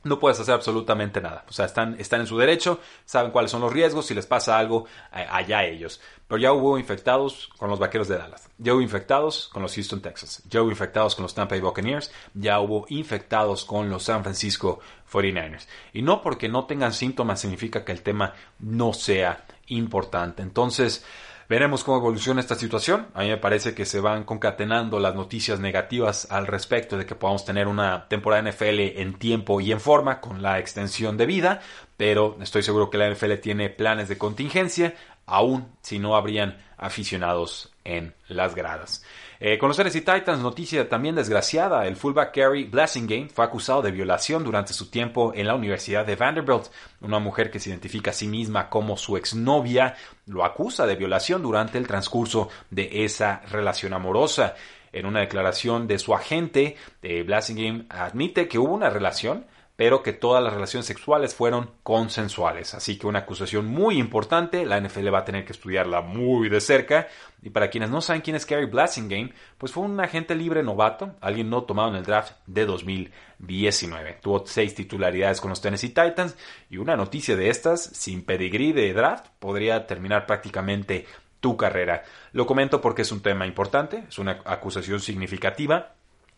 no 0.08 0.20
puedes 0.20 0.40
hacer 0.40 0.54
absolutamente 0.54 1.22
nada. 1.22 1.46
O 1.50 1.54
sea, 1.54 1.66
están, 1.66 1.96
están 2.00 2.22
en 2.22 2.28
su 2.28 2.38
derecho, 2.38 2.80
saben 3.06 3.32
cuáles 3.32 3.52
son 3.52 3.62
los 3.62 3.72
riesgos, 3.72 4.06
si 4.06 4.14
les 4.14 4.26
pasa 4.26 4.58
algo, 4.58 4.86
allá 5.12 5.66
ellos. 5.66 6.02
Pero 6.28 6.40
ya 6.40 6.52
hubo 6.52 6.78
infectados 6.78 7.50
con 7.58 7.70
los 7.70 7.80
Vaqueros 7.80 8.08
de 8.08 8.18
Dallas, 8.18 8.50
ya 8.58 8.74
hubo 8.74 8.82
infectados 8.82 9.50
con 9.54 9.62
los 9.62 9.74
Houston 9.74 10.02
Texans, 10.02 10.44
ya 10.50 10.62
hubo 10.62 10.70
infectados 10.70 11.16
con 11.16 11.24
los 11.24 11.34
Tampa 11.34 11.56
Bay 11.56 11.62
Buccaneers, 11.62 12.12
ya 12.34 12.60
hubo 12.60 12.86
infectados 12.90 13.64
con 13.64 13.90
los 13.90 14.04
San 14.04 14.24
Francisco 14.24 14.80
49ers. 15.12 15.68
Y 15.94 16.02
no 16.02 16.22
porque 16.22 16.50
no 16.50 16.66
tengan 16.66 16.94
síntomas 16.94 17.40
significa 17.40 17.86
que 17.86 17.92
el 17.92 18.02
tema 18.02 18.34
no 18.60 18.94
sea 18.94 19.46
importante. 19.68 20.42
Entonces, 20.42 21.06
Veremos 21.50 21.86
cómo 21.86 21.98
evoluciona 21.98 22.42
esta 22.42 22.56
situación. 22.56 23.08
A 23.14 23.22
mí 23.22 23.30
me 23.30 23.38
parece 23.38 23.74
que 23.74 23.86
se 23.86 24.02
van 24.02 24.26
concatenando 24.26 25.00
las 25.00 25.16
noticias 25.16 25.62
negativas 25.62 26.28
al 26.30 26.46
respecto 26.46 26.98
de 26.98 27.06
que 27.06 27.16
podamos 27.16 27.46
tener 27.46 27.70
una 27.70 28.10
temporada 28.10 28.52
NFL 28.52 29.00
en 29.00 29.14
tiempo 29.14 29.62
y 29.62 29.72
en 29.72 29.80
forma 29.80 30.20
con 30.20 30.42
la 30.42 30.60
extensión 30.60 31.16
de 31.16 31.26
vida, 31.26 31.62
pero 31.96 32.38
estoy 32.42 32.64
seguro 32.64 32.90
que 32.90 32.98
la 32.98 33.10
NFL 33.10 33.36
tiene 33.36 33.70
planes 33.70 34.10
de 34.10 34.18
contingencia, 34.18 34.96
aun 35.26 35.72
si 35.82 36.00
no 36.00 36.18
habrían 36.18 36.58
aficionados 36.78 37.72
en 37.86 38.14
las 38.28 38.54
gradas. 38.54 39.06
Eh, 39.40 39.60
con 39.60 39.68
los 39.70 39.78
Titans, 39.78 40.40
noticia 40.40 40.90
también 40.90 41.14
desgraciada, 41.14 41.86
el 41.86 41.96
fullback 41.96 42.36
Gary 42.36 42.64
Blessingame 42.64 43.30
fue 43.30 43.46
acusado 43.46 43.84
de 43.84 43.92
violación 43.92 44.44
durante 44.44 44.74
su 44.74 44.90
tiempo 44.90 45.32
en 45.36 45.46
la 45.46 45.54
Universidad 45.54 46.06
de 46.06 46.16
Vanderbilt. 46.16 46.68
Una 47.02 47.20
mujer 47.20 47.52
que 47.52 47.60
se 47.60 47.70
identifica 47.70 48.10
a 48.10 48.14
sí 48.16 48.28
misma 48.28 48.68
como 48.68 48.98
su 48.98 49.16
exnovia 49.16 49.96
lo 50.26 50.44
acusa 50.44 50.88
de 50.88 50.96
violación 50.96 51.44
durante 51.44 51.78
el 51.78 51.86
transcurso 51.86 52.50
de 52.72 53.06
esa 53.06 53.42
relación 53.52 53.94
amorosa. 53.94 54.56
En 54.92 55.06
una 55.06 55.20
declaración 55.20 55.86
de 55.88 56.00
su 56.00 56.16
agente, 56.16 56.76
eh, 57.04 57.26
admite 57.90 58.48
que 58.48 58.58
hubo 58.58 58.74
una 58.74 58.90
relación, 58.90 59.46
pero 59.78 60.02
que 60.02 60.12
todas 60.12 60.44
las 60.44 60.54
relaciones 60.54 60.88
sexuales 60.88 61.36
fueron 61.36 61.70
consensuales. 61.84 62.74
Así 62.74 62.98
que 62.98 63.06
una 63.06 63.20
acusación 63.20 63.68
muy 63.68 64.00
importante, 64.00 64.66
la 64.66 64.82
NFL 64.82 65.14
va 65.14 65.20
a 65.20 65.26
tener 65.26 65.46
que 65.46 65.54
estudiarla 65.54 66.02
muy 66.02 66.50
de 66.50 66.60
cerca. 66.60 67.08
Y 67.44 67.52
para 67.52 67.70
quienes 67.70 67.92
no 67.92 68.02
saben 68.02 68.24
quién 68.24 68.36
es 68.36 68.48
Gary 68.48 68.66
Blasingame, 68.66 69.34
pues 69.60 69.72
fue 69.72 69.84
un 69.84 70.00
agente 70.00 70.34
libre 70.34 70.64
novato, 70.64 71.16
alguien 71.22 71.52
no 71.52 71.64
tomado 71.64 71.90
en 71.90 71.96
el 71.96 72.04
draft 72.04 72.34
de 72.48 72.66
2019. 72.66 74.18
Tuvo 74.20 74.44
seis 74.48 74.74
titularidades 74.74 75.40
con 75.40 75.52
los 75.52 75.62
Tennessee 75.62 75.90
Titans 75.90 76.36
y 76.72 76.78
una 76.78 76.96
noticia 76.96 77.36
de 77.36 77.50
estas, 77.52 77.84
sin 77.84 78.24
pedigrí 78.26 78.74
de 78.74 78.92
draft, 78.94 79.28
podría 79.38 79.86
terminar 79.86 80.26
prácticamente 80.26 81.06
tu 81.40 81.56
carrera. 81.56 82.04
Lo 82.32 82.48
comento 82.48 82.82
porque 82.82 83.04
es 83.04 83.12
un 83.12 83.22
tema 83.22 83.46
importante, 83.46 84.06
es 84.10 84.18
una 84.18 84.42
acusación 84.44 85.00
significativa 85.00 85.97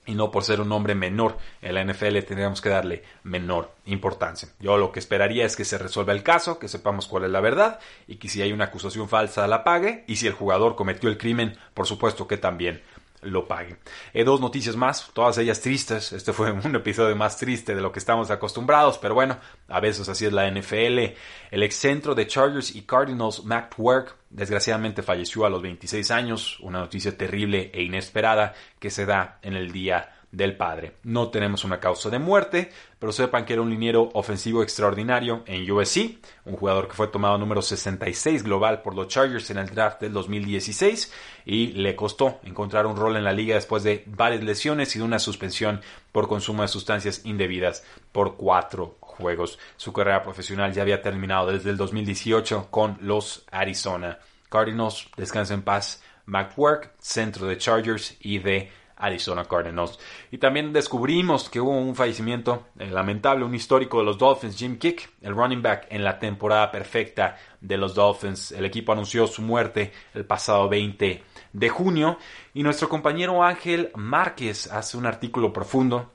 y 0.10 0.16
no 0.16 0.32
por 0.32 0.44
ser 0.44 0.60
un 0.60 0.72
hombre 0.72 0.96
menor 0.96 1.38
en 1.62 1.75
la 1.75 1.84
NFL 1.84 2.18
tendríamos 2.25 2.62
que 2.62 2.70
darle 2.70 3.04
menor 3.24 3.72
importancia. 3.86 4.50
Yo 4.60 4.75
lo 4.78 4.92
que 4.92 4.98
esperaría 4.98 5.46
es 5.46 5.56
que 5.56 5.66
se 5.66 5.78
resuelva 5.78 6.13
el 6.13 6.24
caso, 6.24 6.58
que 6.58 6.68
sepamos 6.68 7.08
cuál 7.08 7.25
es 7.25 7.30
la 7.30 7.42
verdad 7.42 7.80
y 8.08 8.16
que 8.16 8.28
si 8.28 8.42
hay 8.42 8.51
una 8.51 8.66
acusación 8.66 9.08
falsa 9.08 9.46
la 9.46 9.63
pague 9.63 10.06
y 10.08 10.16
si 10.16 10.25
el 10.25 10.34
jugador 10.34 10.75
cometió 10.75 11.10
el 11.10 11.20
crimen, 11.20 11.58
por 11.75 11.86
supuesto 11.86 12.28
que 12.28 12.38
también 12.38 12.82
lo 13.22 13.48
pague. 13.48 13.78
Eh, 14.14 14.24
dos 14.24 14.42
noticias 14.42 14.76
más, 14.76 15.12
todas 15.14 15.38
ellas 15.38 15.62
tristes. 15.62 16.14
Este 16.14 16.34
fue 16.34 16.52
un 16.52 16.76
episodio 16.76 17.16
más 17.16 17.38
triste 17.38 17.76
de 17.76 17.82
lo 17.82 17.92
que 17.92 18.00
estamos 18.00 18.32
acostumbrados, 18.32 18.98
pero 18.98 19.14
bueno, 19.14 19.38
a 19.68 19.80
veces 19.80 20.08
así 20.10 20.26
es 20.26 20.34
la 20.34 20.50
NFL. 20.50 21.16
El 21.52 21.64
excentro 21.64 22.16
de 22.16 22.28
Chargers 22.28 22.76
y 22.76 22.84
Cardinals, 22.84 23.44
Matt 23.44 23.74
Work, 23.78 24.16
desgraciadamente 24.30 25.04
falleció 25.04 25.46
a 25.46 25.50
los 25.50 25.62
26 25.62 26.12
años. 26.12 26.60
Una 26.62 26.80
noticia 26.80 27.18
terrible 27.18 27.72
e 27.74 27.84
inesperada 27.84 28.54
que 28.80 28.90
se 28.90 29.06
da 29.06 29.40
en 29.42 29.56
el 29.56 29.72
día 29.72 30.19
del 30.31 30.55
padre. 30.55 30.93
No 31.03 31.29
tenemos 31.29 31.63
una 31.63 31.79
causa 31.79 32.09
de 32.09 32.19
muerte, 32.19 32.71
pero 33.00 33.12
sepan 33.12 33.45
que 33.45 33.53
era 33.53 33.62
un 33.62 33.69
liniero 33.69 34.09
ofensivo 34.13 34.62
extraordinario 34.62 35.43
en 35.48 35.69
USC, 35.69 36.19
un 36.45 36.55
jugador 36.55 36.88
que 36.88 36.93
fue 36.93 37.07
tomado 37.07 37.38
número 37.38 37.62
66 37.62 38.43
global 38.43 38.81
por 38.81 38.93
los 38.93 39.07
Chargers 39.07 39.50
en 39.50 39.57
el 39.57 39.69
draft 39.69 40.01
del 40.01 40.13
2016 40.13 41.12
y 41.45 41.67
le 41.67 41.95
costó 41.95 42.39
encontrar 42.43 42.86
un 42.86 42.95
rol 42.95 43.15
en 43.15 43.24
la 43.24 43.33
liga 43.33 43.55
después 43.55 43.83
de 43.83 44.03
varias 44.05 44.43
lesiones 44.43 44.95
y 44.95 45.00
de 45.00 45.05
una 45.05 45.19
suspensión 45.19 45.81
por 46.12 46.27
consumo 46.27 46.62
de 46.62 46.67
sustancias 46.67 47.21
indebidas 47.25 47.83
por 48.12 48.36
cuatro 48.36 48.98
juegos. 49.00 49.57
Su 49.77 49.93
carrera 49.93 50.24
profesional 50.24 50.74
ya 50.74 50.83
había 50.83 51.01
terminado 51.01 51.51
desde 51.51 51.71
el 51.71 51.77
2018 51.77 52.67
con 52.69 52.98
los 53.01 53.45
Arizona 53.51 54.19
Cardinals. 54.50 55.07
Descansa 55.15 55.53
en 55.53 55.62
paz. 55.62 56.03
McWork, 56.25 56.91
centro 57.00 57.48
de 57.48 57.57
Chargers 57.57 58.15
y 58.19 58.38
de 58.38 58.71
Arizona 59.00 59.46
Cardinals. 59.46 59.98
Y 60.29 60.38
también 60.38 60.72
descubrimos 60.72 61.50
que 61.50 61.60
hubo 61.60 61.72
un 61.72 61.96
fallecimiento 61.96 62.68
eh, 62.77 62.89
lamentable, 62.91 63.46
un 63.46 63.56
histórico 63.56 64.00
de 64.00 64.06
los 64.06 64.18
Dolphins, 64.18 64.58
Jim 64.58 64.77
Kick, 64.77 65.10
el 65.22 65.36
running 65.36 65.62
back 65.62 65.88
en 65.89 66.03
la 66.03 66.20
temporada 66.20 66.70
perfecta 66.70 67.38
de 67.60 67.77
los 67.77 67.96
Dolphins. 67.96 68.51
El 68.51 68.65
equipo 68.65 68.91
anunció 68.91 69.25
su 69.25 69.41
muerte 69.41 69.91
el 70.13 70.25
pasado 70.25 70.70
20 70.70 71.24
de 71.53 71.70
junio. 71.70 72.18
Y 72.53 72.62
nuestro 72.62 72.89
compañero 72.89 73.41
Ángel 73.44 73.91
Márquez 73.96 74.72
hace 74.72 74.98
un 74.98 75.06
artículo 75.06 75.51
profundo 75.51 76.12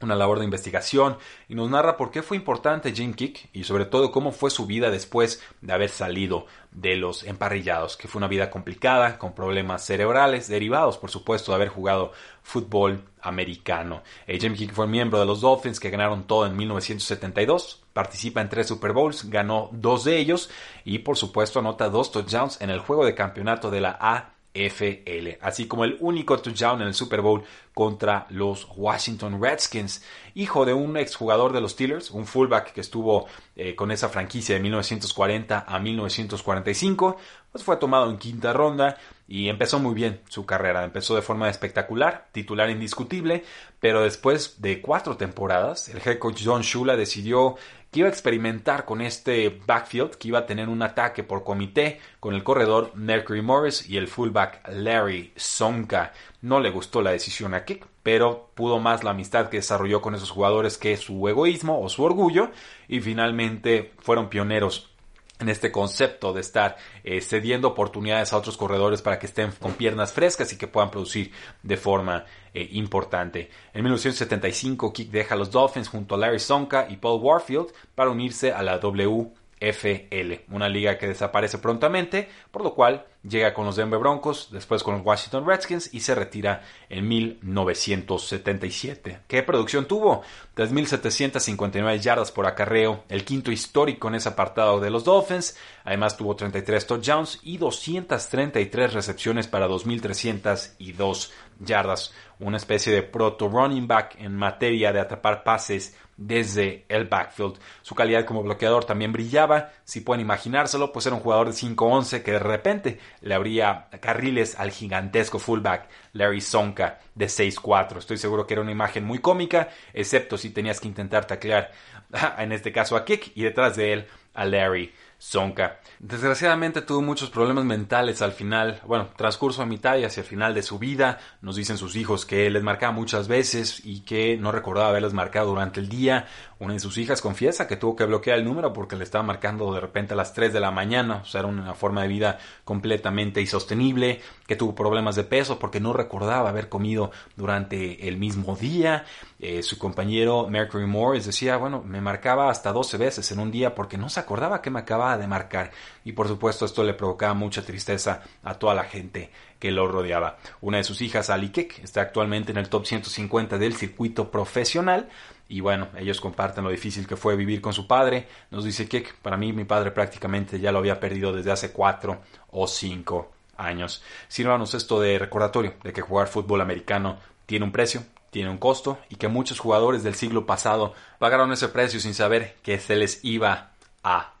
una 0.00 0.14
labor 0.14 0.38
de 0.38 0.44
investigación 0.44 1.16
y 1.48 1.54
nos 1.54 1.70
narra 1.70 1.96
por 1.96 2.10
qué 2.10 2.22
fue 2.22 2.36
importante 2.36 2.92
Jim 2.92 3.14
Kick 3.14 3.48
y 3.52 3.64
sobre 3.64 3.86
todo 3.86 4.12
cómo 4.12 4.32
fue 4.32 4.50
su 4.50 4.66
vida 4.66 4.90
después 4.90 5.42
de 5.60 5.72
haber 5.72 5.90
salido 5.90 6.46
de 6.70 6.96
los 6.96 7.24
emparrillados, 7.24 7.96
que 7.96 8.08
fue 8.08 8.18
una 8.18 8.28
vida 8.28 8.50
complicada, 8.50 9.18
con 9.18 9.34
problemas 9.34 9.84
cerebrales, 9.84 10.48
derivados 10.48 10.98
por 10.98 11.10
supuesto 11.10 11.52
de 11.52 11.56
haber 11.56 11.68
jugado 11.68 12.12
fútbol 12.42 13.02
americano. 13.22 14.02
Eh, 14.26 14.38
Jim 14.38 14.54
Kick 14.54 14.72
fue 14.72 14.86
miembro 14.86 15.18
de 15.18 15.26
los 15.26 15.40
Dolphins 15.40 15.80
que 15.80 15.90
ganaron 15.90 16.26
todo 16.26 16.46
en 16.46 16.56
1972, 16.56 17.84
participa 17.92 18.40
en 18.40 18.48
tres 18.48 18.68
Super 18.68 18.92
Bowls, 18.92 19.30
ganó 19.30 19.70
dos 19.72 20.04
de 20.04 20.18
ellos 20.18 20.50
y 20.84 20.98
por 21.00 21.16
supuesto 21.16 21.58
anota 21.58 21.88
dos 21.88 22.12
touchdowns 22.12 22.60
en 22.60 22.70
el 22.70 22.80
juego 22.80 23.04
de 23.04 23.14
campeonato 23.14 23.70
de 23.70 23.80
la 23.80 23.96
A 24.00 24.35
FL, 24.56 25.38
así 25.40 25.66
como 25.66 25.84
el 25.84 25.96
único 26.00 26.38
touchdown 26.38 26.80
en 26.80 26.88
el 26.88 26.94
Super 26.94 27.20
Bowl 27.20 27.44
contra 27.74 28.26
los 28.30 28.66
Washington 28.74 29.40
Redskins, 29.40 30.02
hijo 30.34 30.64
de 30.64 30.72
un 30.72 30.96
exjugador 30.96 31.52
de 31.52 31.60
los 31.60 31.72
Steelers, 31.72 32.10
un 32.10 32.26
fullback 32.26 32.72
que 32.72 32.80
estuvo 32.80 33.26
eh, 33.54 33.74
con 33.74 33.90
esa 33.90 34.08
franquicia 34.08 34.54
de 34.54 34.62
1940 34.62 35.64
a 35.68 35.78
1945, 35.78 37.16
pues 37.52 37.64
fue 37.64 37.76
tomado 37.76 38.10
en 38.10 38.18
quinta 38.18 38.52
ronda 38.52 38.96
y 39.28 39.48
empezó 39.48 39.78
muy 39.78 39.94
bien 39.94 40.20
su 40.28 40.46
carrera, 40.46 40.84
empezó 40.84 41.14
de 41.14 41.22
forma 41.22 41.50
espectacular, 41.50 42.28
titular 42.32 42.70
indiscutible, 42.70 43.44
pero 43.80 44.02
después 44.02 44.60
de 44.62 44.80
cuatro 44.80 45.16
temporadas, 45.16 45.88
el 45.88 46.00
head 46.04 46.18
coach 46.18 46.42
John 46.44 46.62
Shula 46.62 46.96
decidió 46.96 47.56
que 47.90 48.00
iba 48.00 48.08
a 48.08 48.12
experimentar 48.12 48.84
con 48.84 49.00
este 49.00 49.60
backfield, 49.66 50.16
que 50.16 50.28
iba 50.28 50.40
a 50.40 50.46
tener 50.46 50.68
un 50.68 50.82
ataque 50.82 51.22
por 51.22 51.44
comité 51.44 52.00
con 52.20 52.34
el 52.34 52.44
corredor 52.44 52.92
Mercury 52.94 53.42
Morris 53.42 53.88
y 53.88 53.96
el 53.96 54.08
fullback 54.08 54.68
Larry 54.68 55.32
Sonka. 55.36 56.12
No 56.42 56.60
le 56.60 56.70
gustó 56.70 57.02
la 57.02 57.12
decisión 57.12 57.54
a 57.54 57.64
Kick, 57.64 57.86
pero 58.02 58.50
pudo 58.54 58.78
más 58.78 59.04
la 59.04 59.10
amistad 59.10 59.48
que 59.48 59.58
desarrolló 59.58 60.00
con 60.00 60.14
esos 60.14 60.30
jugadores 60.30 60.78
que 60.78 60.96
su 60.96 61.28
egoísmo 61.28 61.80
o 61.80 61.88
su 61.88 62.02
orgullo 62.02 62.50
y 62.88 63.00
finalmente 63.00 63.92
fueron 63.98 64.28
pioneros 64.28 64.95
en 65.38 65.48
este 65.48 65.70
concepto 65.70 66.32
de 66.32 66.40
estar 66.40 66.76
eh, 67.04 67.20
cediendo 67.20 67.68
oportunidades 67.68 68.32
a 68.32 68.38
otros 68.38 68.56
corredores 68.56 69.02
para 69.02 69.18
que 69.18 69.26
estén 69.26 69.50
con 69.52 69.74
piernas 69.74 70.12
frescas 70.12 70.52
y 70.52 70.58
que 70.58 70.66
puedan 70.66 70.90
producir 70.90 71.32
de 71.62 71.76
forma 71.76 72.24
eh, 72.54 72.68
importante. 72.72 73.50
En 73.72 73.82
1975, 73.82 74.92
Kick 74.92 75.10
deja 75.10 75.34
a 75.34 75.38
los 75.38 75.50
Dolphins 75.50 75.88
junto 75.88 76.14
a 76.14 76.18
Larry 76.18 76.40
Sonka 76.40 76.86
y 76.88 76.96
Paul 76.96 77.20
Warfield 77.22 77.68
para 77.94 78.10
unirse 78.10 78.52
a 78.52 78.62
la 78.62 78.78
W 78.78 79.32
FL, 79.58 80.44
una 80.50 80.68
liga 80.68 80.98
que 80.98 81.08
desaparece 81.08 81.58
prontamente, 81.58 82.28
por 82.50 82.62
lo 82.62 82.74
cual 82.74 83.06
llega 83.28 83.54
con 83.54 83.66
los 83.66 83.76
Denver 83.76 83.98
Broncos, 83.98 84.48
después 84.50 84.82
con 84.82 84.96
los 84.96 85.04
Washington 85.04 85.46
Redskins 85.46 85.92
y 85.92 86.00
se 86.00 86.14
retira 86.14 86.62
en 86.88 87.06
1977. 87.08 89.20
¿Qué 89.26 89.42
producción 89.42 89.86
tuvo? 89.86 90.22
3.759 90.56 92.00
yardas 92.00 92.32
por 92.32 92.46
acarreo, 92.46 93.04
el 93.08 93.24
quinto 93.24 93.50
histórico 93.50 94.08
en 94.08 94.16
ese 94.16 94.28
apartado 94.28 94.80
de 94.80 94.90
los 94.90 95.04
Dolphins. 95.04 95.56
Además 95.84 96.16
tuvo 96.16 96.36
33 96.36 96.86
touchdowns 96.86 97.40
y 97.42 97.58
233 97.58 98.92
recepciones 98.92 99.48
para 99.48 99.68
2.302 99.68 101.30
yardas. 101.60 102.12
Una 102.38 102.56
especie 102.56 102.92
de 102.92 103.02
proto 103.02 103.48
running 103.48 103.86
back 103.86 104.16
en 104.18 104.36
materia 104.36 104.92
de 104.92 105.00
atrapar 105.00 105.42
pases 105.42 105.96
desde 106.16 106.84
el 106.88 107.04
backfield. 107.04 107.58
Su 107.82 107.94
calidad 107.94 108.24
como 108.24 108.42
bloqueador 108.42 108.84
también 108.84 109.12
brillaba, 109.12 109.70
si 109.84 110.00
pueden 110.00 110.20
imaginárselo, 110.20 110.92
pues 110.92 111.06
era 111.06 111.16
un 111.16 111.22
jugador 111.22 111.48
de 111.48 111.54
5'11 111.54 112.22
que 112.22 112.32
de 112.32 112.38
repente 112.38 112.98
le 113.20 113.34
abría 113.34 113.88
carriles 114.00 114.58
al 114.58 114.70
gigantesco 114.70 115.38
fullback 115.38 115.88
Larry 116.12 116.40
Sonka 116.40 116.98
de 117.14 117.26
6'4. 117.26 117.98
Estoy 117.98 118.18
seguro 118.18 118.46
que 118.46 118.54
era 118.54 118.62
una 118.62 118.72
imagen 118.72 119.04
muy 119.04 119.18
cómica, 119.18 119.68
excepto 119.92 120.38
si 120.38 120.50
tenías 120.50 120.80
que 120.80 120.88
intentar 120.88 121.26
taclear, 121.26 121.70
en 122.38 122.52
este 122.52 122.72
caso 122.72 122.96
a 122.96 123.04
Kick, 123.04 123.32
y 123.34 123.42
detrás 123.42 123.76
de 123.76 123.92
él 123.92 124.06
a 124.34 124.44
Larry 124.44 124.92
Sonka. 125.18 125.80
Desgraciadamente 125.98 126.82
tuvo 126.82 127.00
muchos 127.00 127.30
problemas 127.30 127.64
mentales 127.64 128.20
al 128.20 128.32
final, 128.32 128.80
bueno, 128.86 129.08
transcurso 129.16 129.62
a 129.62 129.66
mitad 129.66 129.96
y 129.96 130.04
hacia 130.04 130.20
el 130.20 130.26
final 130.26 130.54
de 130.54 130.62
su 130.62 130.78
vida. 130.78 131.18
Nos 131.40 131.56
dicen 131.56 131.78
sus 131.78 131.96
hijos 131.96 132.26
que 132.26 132.50
les 132.50 132.62
marcaba 132.62 132.92
muchas 132.92 133.26
veces 133.26 133.80
y 133.84 134.00
que 134.00 134.36
no 134.36 134.52
recordaba 134.52 134.90
haberles 134.90 135.14
marcado 135.14 135.48
durante 135.48 135.80
el 135.80 135.88
día. 135.88 136.26
Una 136.58 136.74
de 136.74 136.80
sus 136.80 136.98
hijas 136.98 137.20
confiesa 137.22 137.66
que 137.66 137.76
tuvo 137.76 137.96
que 137.96 138.04
bloquear 138.04 138.38
el 138.38 138.44
número 138.44 138.72
porque 138.72 138.96
le 138.96 139.04
estaba 139.04 139.24
marcando 139.24 139.72
de 139.72 139.80
repente 139.80 140.14
a 140.14 140.16
las 140.16 140.34
3 140.34 140.52
de 140.52 140.60
la 140.60 140.70
mañana. 140.70 141.20
O 141.22 141.24
sea, 141.24 141.40
era 141.40 141.48
una 141.48 141.74
forma 141.74 142.02
de 142.02 142.08
vida 142.08 142.38
completamente 142.64 143.40
insostenible. 143.40 144.20
Que 144.46 144.56
tuvo 144.56 144.74
problemas 144.74 145.16
de 145.16 145.24
peso 145.24 145.58
porque 145.58 145.80
no 145.80 145.92
recordaba 145.92 146.50
haber 146.50 146.68
comido 146.68 147.10
durante 147.36 148.06
el 148.06 148.16
mismo 148.16 148.54
día. 148.54 149.04
Eh, 149.38 149.62
su 149.62 149.78
compañero 149.78 150.48
Mercury 150.48 150.86
Morris 150.86 151.26
decía, 151.26 151.56
bueno, 151.56 151.82
me 151.82 152.00
marcaba 152.00 152.48
hasta 152.48 152.72
12 152.72 152.96
veces 152.96 153.30
en 153.32 153.38
un 153.38 153.50
día 153.50 153.74
porque 153.74 153.98
no 153.98 154.08
se 154.08 154.20
acordaba 154.20 154.62
que 154.62 154.70
me 154.70 154.80
de 155.16 155.26
marcar. 155.26 155.70
Y 156.04 156.12
por 156.12 156.26
supuesto 156.28 156.64
esto 156.64 156.82
le 156.82 156.94
provocaba 156.94 157.34
mucha 157.34 157.62
tristeza 157.62 158.22
a 158.42 158.54
toda 158.54 158.74
la 158.74 158.84
gente 158.84 159.30
que 159.58 159.70
lo 159.70 159.86
rodeaba. 159.86 160.38
Una 160.60 160.78
de 160.78 160.84
sus 160.84 161.00
hijas, 161.00 161.30
Ali 161.30 161.50
Kek, 161.50 161.80
está 161.82 162.00
actualmente 162.00 162.52
en 162.52 162.58
el 162.58 162.68
top 162.68 162.86
150 162.86 163.58
del 163.58 163.74
circuito 163.76 164.30
profesional 164.30 165.08
y 165.48 165.60
bueno, 165.60 165.88
ellos 165.96 166.20
comparten 166.20 166.64
lo 166.64 166.70
difícil 166.70 167.06
que 167.06 167.16
fue 167.16 167.36
vivir 167.36 167.60
con 167.60 167.72
su 167.72 167.86
padre. 167.86 168.26
Nos 168.50 168.64
dice 168.64 168.88
que 168.88 169.06
para 169.22 169.36
mí 169.36 169.52
mi 169.52 169.64
padre 169.64 169.92
prácticamente 169.92 170.58
ya 170.58 170.72
lo 170.72 170.78
había 170.78 170.98
perdido 170.98 171.32
desde 171.32 171.52
hace 171.52 171.72
cuatro 171.72 172.20
o 172.50 172.66
cinco 172.66 173.32
años. 173.56 174.02
Sírvanos 174.28 174.74
esto 174.74 175.00
de 175.00 175.18
recordatorio 175.18 175.74
de 175.82 175.92
que 175.92 176.02
jugar 176.02 176.28
fútbol 176.28 176.60
americano 176.60 177.18
tiene 177.46 177.64
un 177.64 177.72
precio, 177.72 178.02
tiene 178.30 178.50
un 178.50 178.58
costo 178.58 178.98
y 179.08 179.16
que 179.16 179.28
muchos 179.28 179.60
jugadores 179.60 180.02
del 180.02 180.14
siglo 180.14 180.46
pasado 180.46 180.94
pagaron 181.18 181.52
ese 181.52 181.68
precio 181.68 182.00
sin 182.00 182.14
saber 182.14 182.56
que 182.62 182.78
se 182.78 182.96
les 182.96 183.24
iba 183.24 183.70
a 184.02 184.35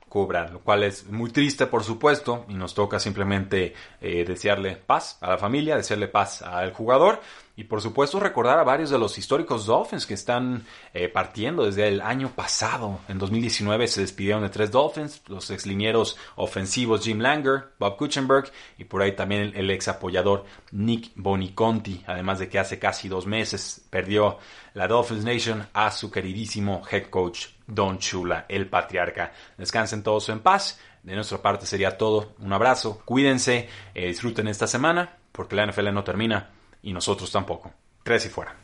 lo 0.52 0.60
cual 0.60 0.82
es 0.84 1.06
muy 1.06 1.30
triste 1.30 1.66
por 1.66 1.84
supuesto 1.84 2.46
y 2.48 2.54
nos 2.54 2.74
toca 2.74 2.98
simplemente 2.98 3.74
eh, 4.00 4.24
desearle 4.24 4.76
paz 4.76 5.18
a 5.20 5.30
la 5.30 5.38
familia, 5.38 5.76
desearle 5.76 6.08
paz 6.08 6.42
al 6.42 6.72
jugador 6.72 7.20
y 7.56 7.64
por 7.64 7.80
supuesto 7.80 8.20
recordar 8.20 8.58
a 8.58 8.64
varios 8.64 8.90
de 8.90 8.98
los 8.98 9.16
históricos 9.16 9.64
Dolphins 9.64 10.06
que 10.06 10.14
están 10.14 10.64
eh, 10.92 11.08
partiendo 11.08 11.64
desde 11.64 11.88
el 11.88 12.02
año 12.02 12.30
pasado. 12.30 13.00
En 13.08 13.18
2019 13.18 13.88
se 13.88 14.02
despidieron 14.02 14.42
de 14.42 14.50
tres 14.50 14.70
Dolphins, 14.70 15.22
los 15.28 15.50
exlinieros 15.50 16.18
ofensivos 16.36 17.02
Jim 17.02 17.18
Langer, 17.18 17.72
Bob 17.78 17.96
Kuchenberg 17.96 18.52
y 18.76 18.84
por 18.84 19.00
ahí 19.00 19.12
también 19.12 19.52
el, 19.54 19.70
ex 19.70 19.88
apoyador 19.88 20.44
Nick 20.70 21.12
Boniconti. 21.16 22.04
Además 22.06 22.38
de 22.38 22.48
que 22.50 22.58
hace 22.58 22.78
casi 22.78 23.08
dos 23.08 23.26
meses 23.26 23.86
perdió 23.88 24.38
la 24.74 24.86
Dolphins 24.86 25.24
Nation 25.24 25.66
a 25.72 25.90
su 25.90 26.10
queridísimo 26.10 26.82
head 26.90 27.08
coach 27.08 27.46
Don 27.66 27.98
Chula, 27.98 28.44
el 28.50 28.68
patriarca. 28.68 29.32
Descansen 29.56 30.02
todos 30.02 30.28
en 30.28 30.40
paz. 30.40 30.78
De 31.02 31.14
nuestra 31.14 31.40
parte 31.40 31.64
sería 31.64 31.96
todo. 31.96 32.34
Un 32.40 32.52
abrazo, 32.52 33.00
cuídense, 33.04 33.68
eh, 33.94 34.08
disfruten 34.08 34.48
esta 34.48 34.66
semana 34.66 35.16
porque 35.32 35.54
la 35.54 35.66
NFL 35.66 35.92
no 35.92 36.02
termina 36.02 36.50
y 36.86 36.92
nosotros 36.92 37.30
tampoco. 37.32 37.72
Tres 38.04 38.26
y 38.26 38.28
fuera. 38.28 38.54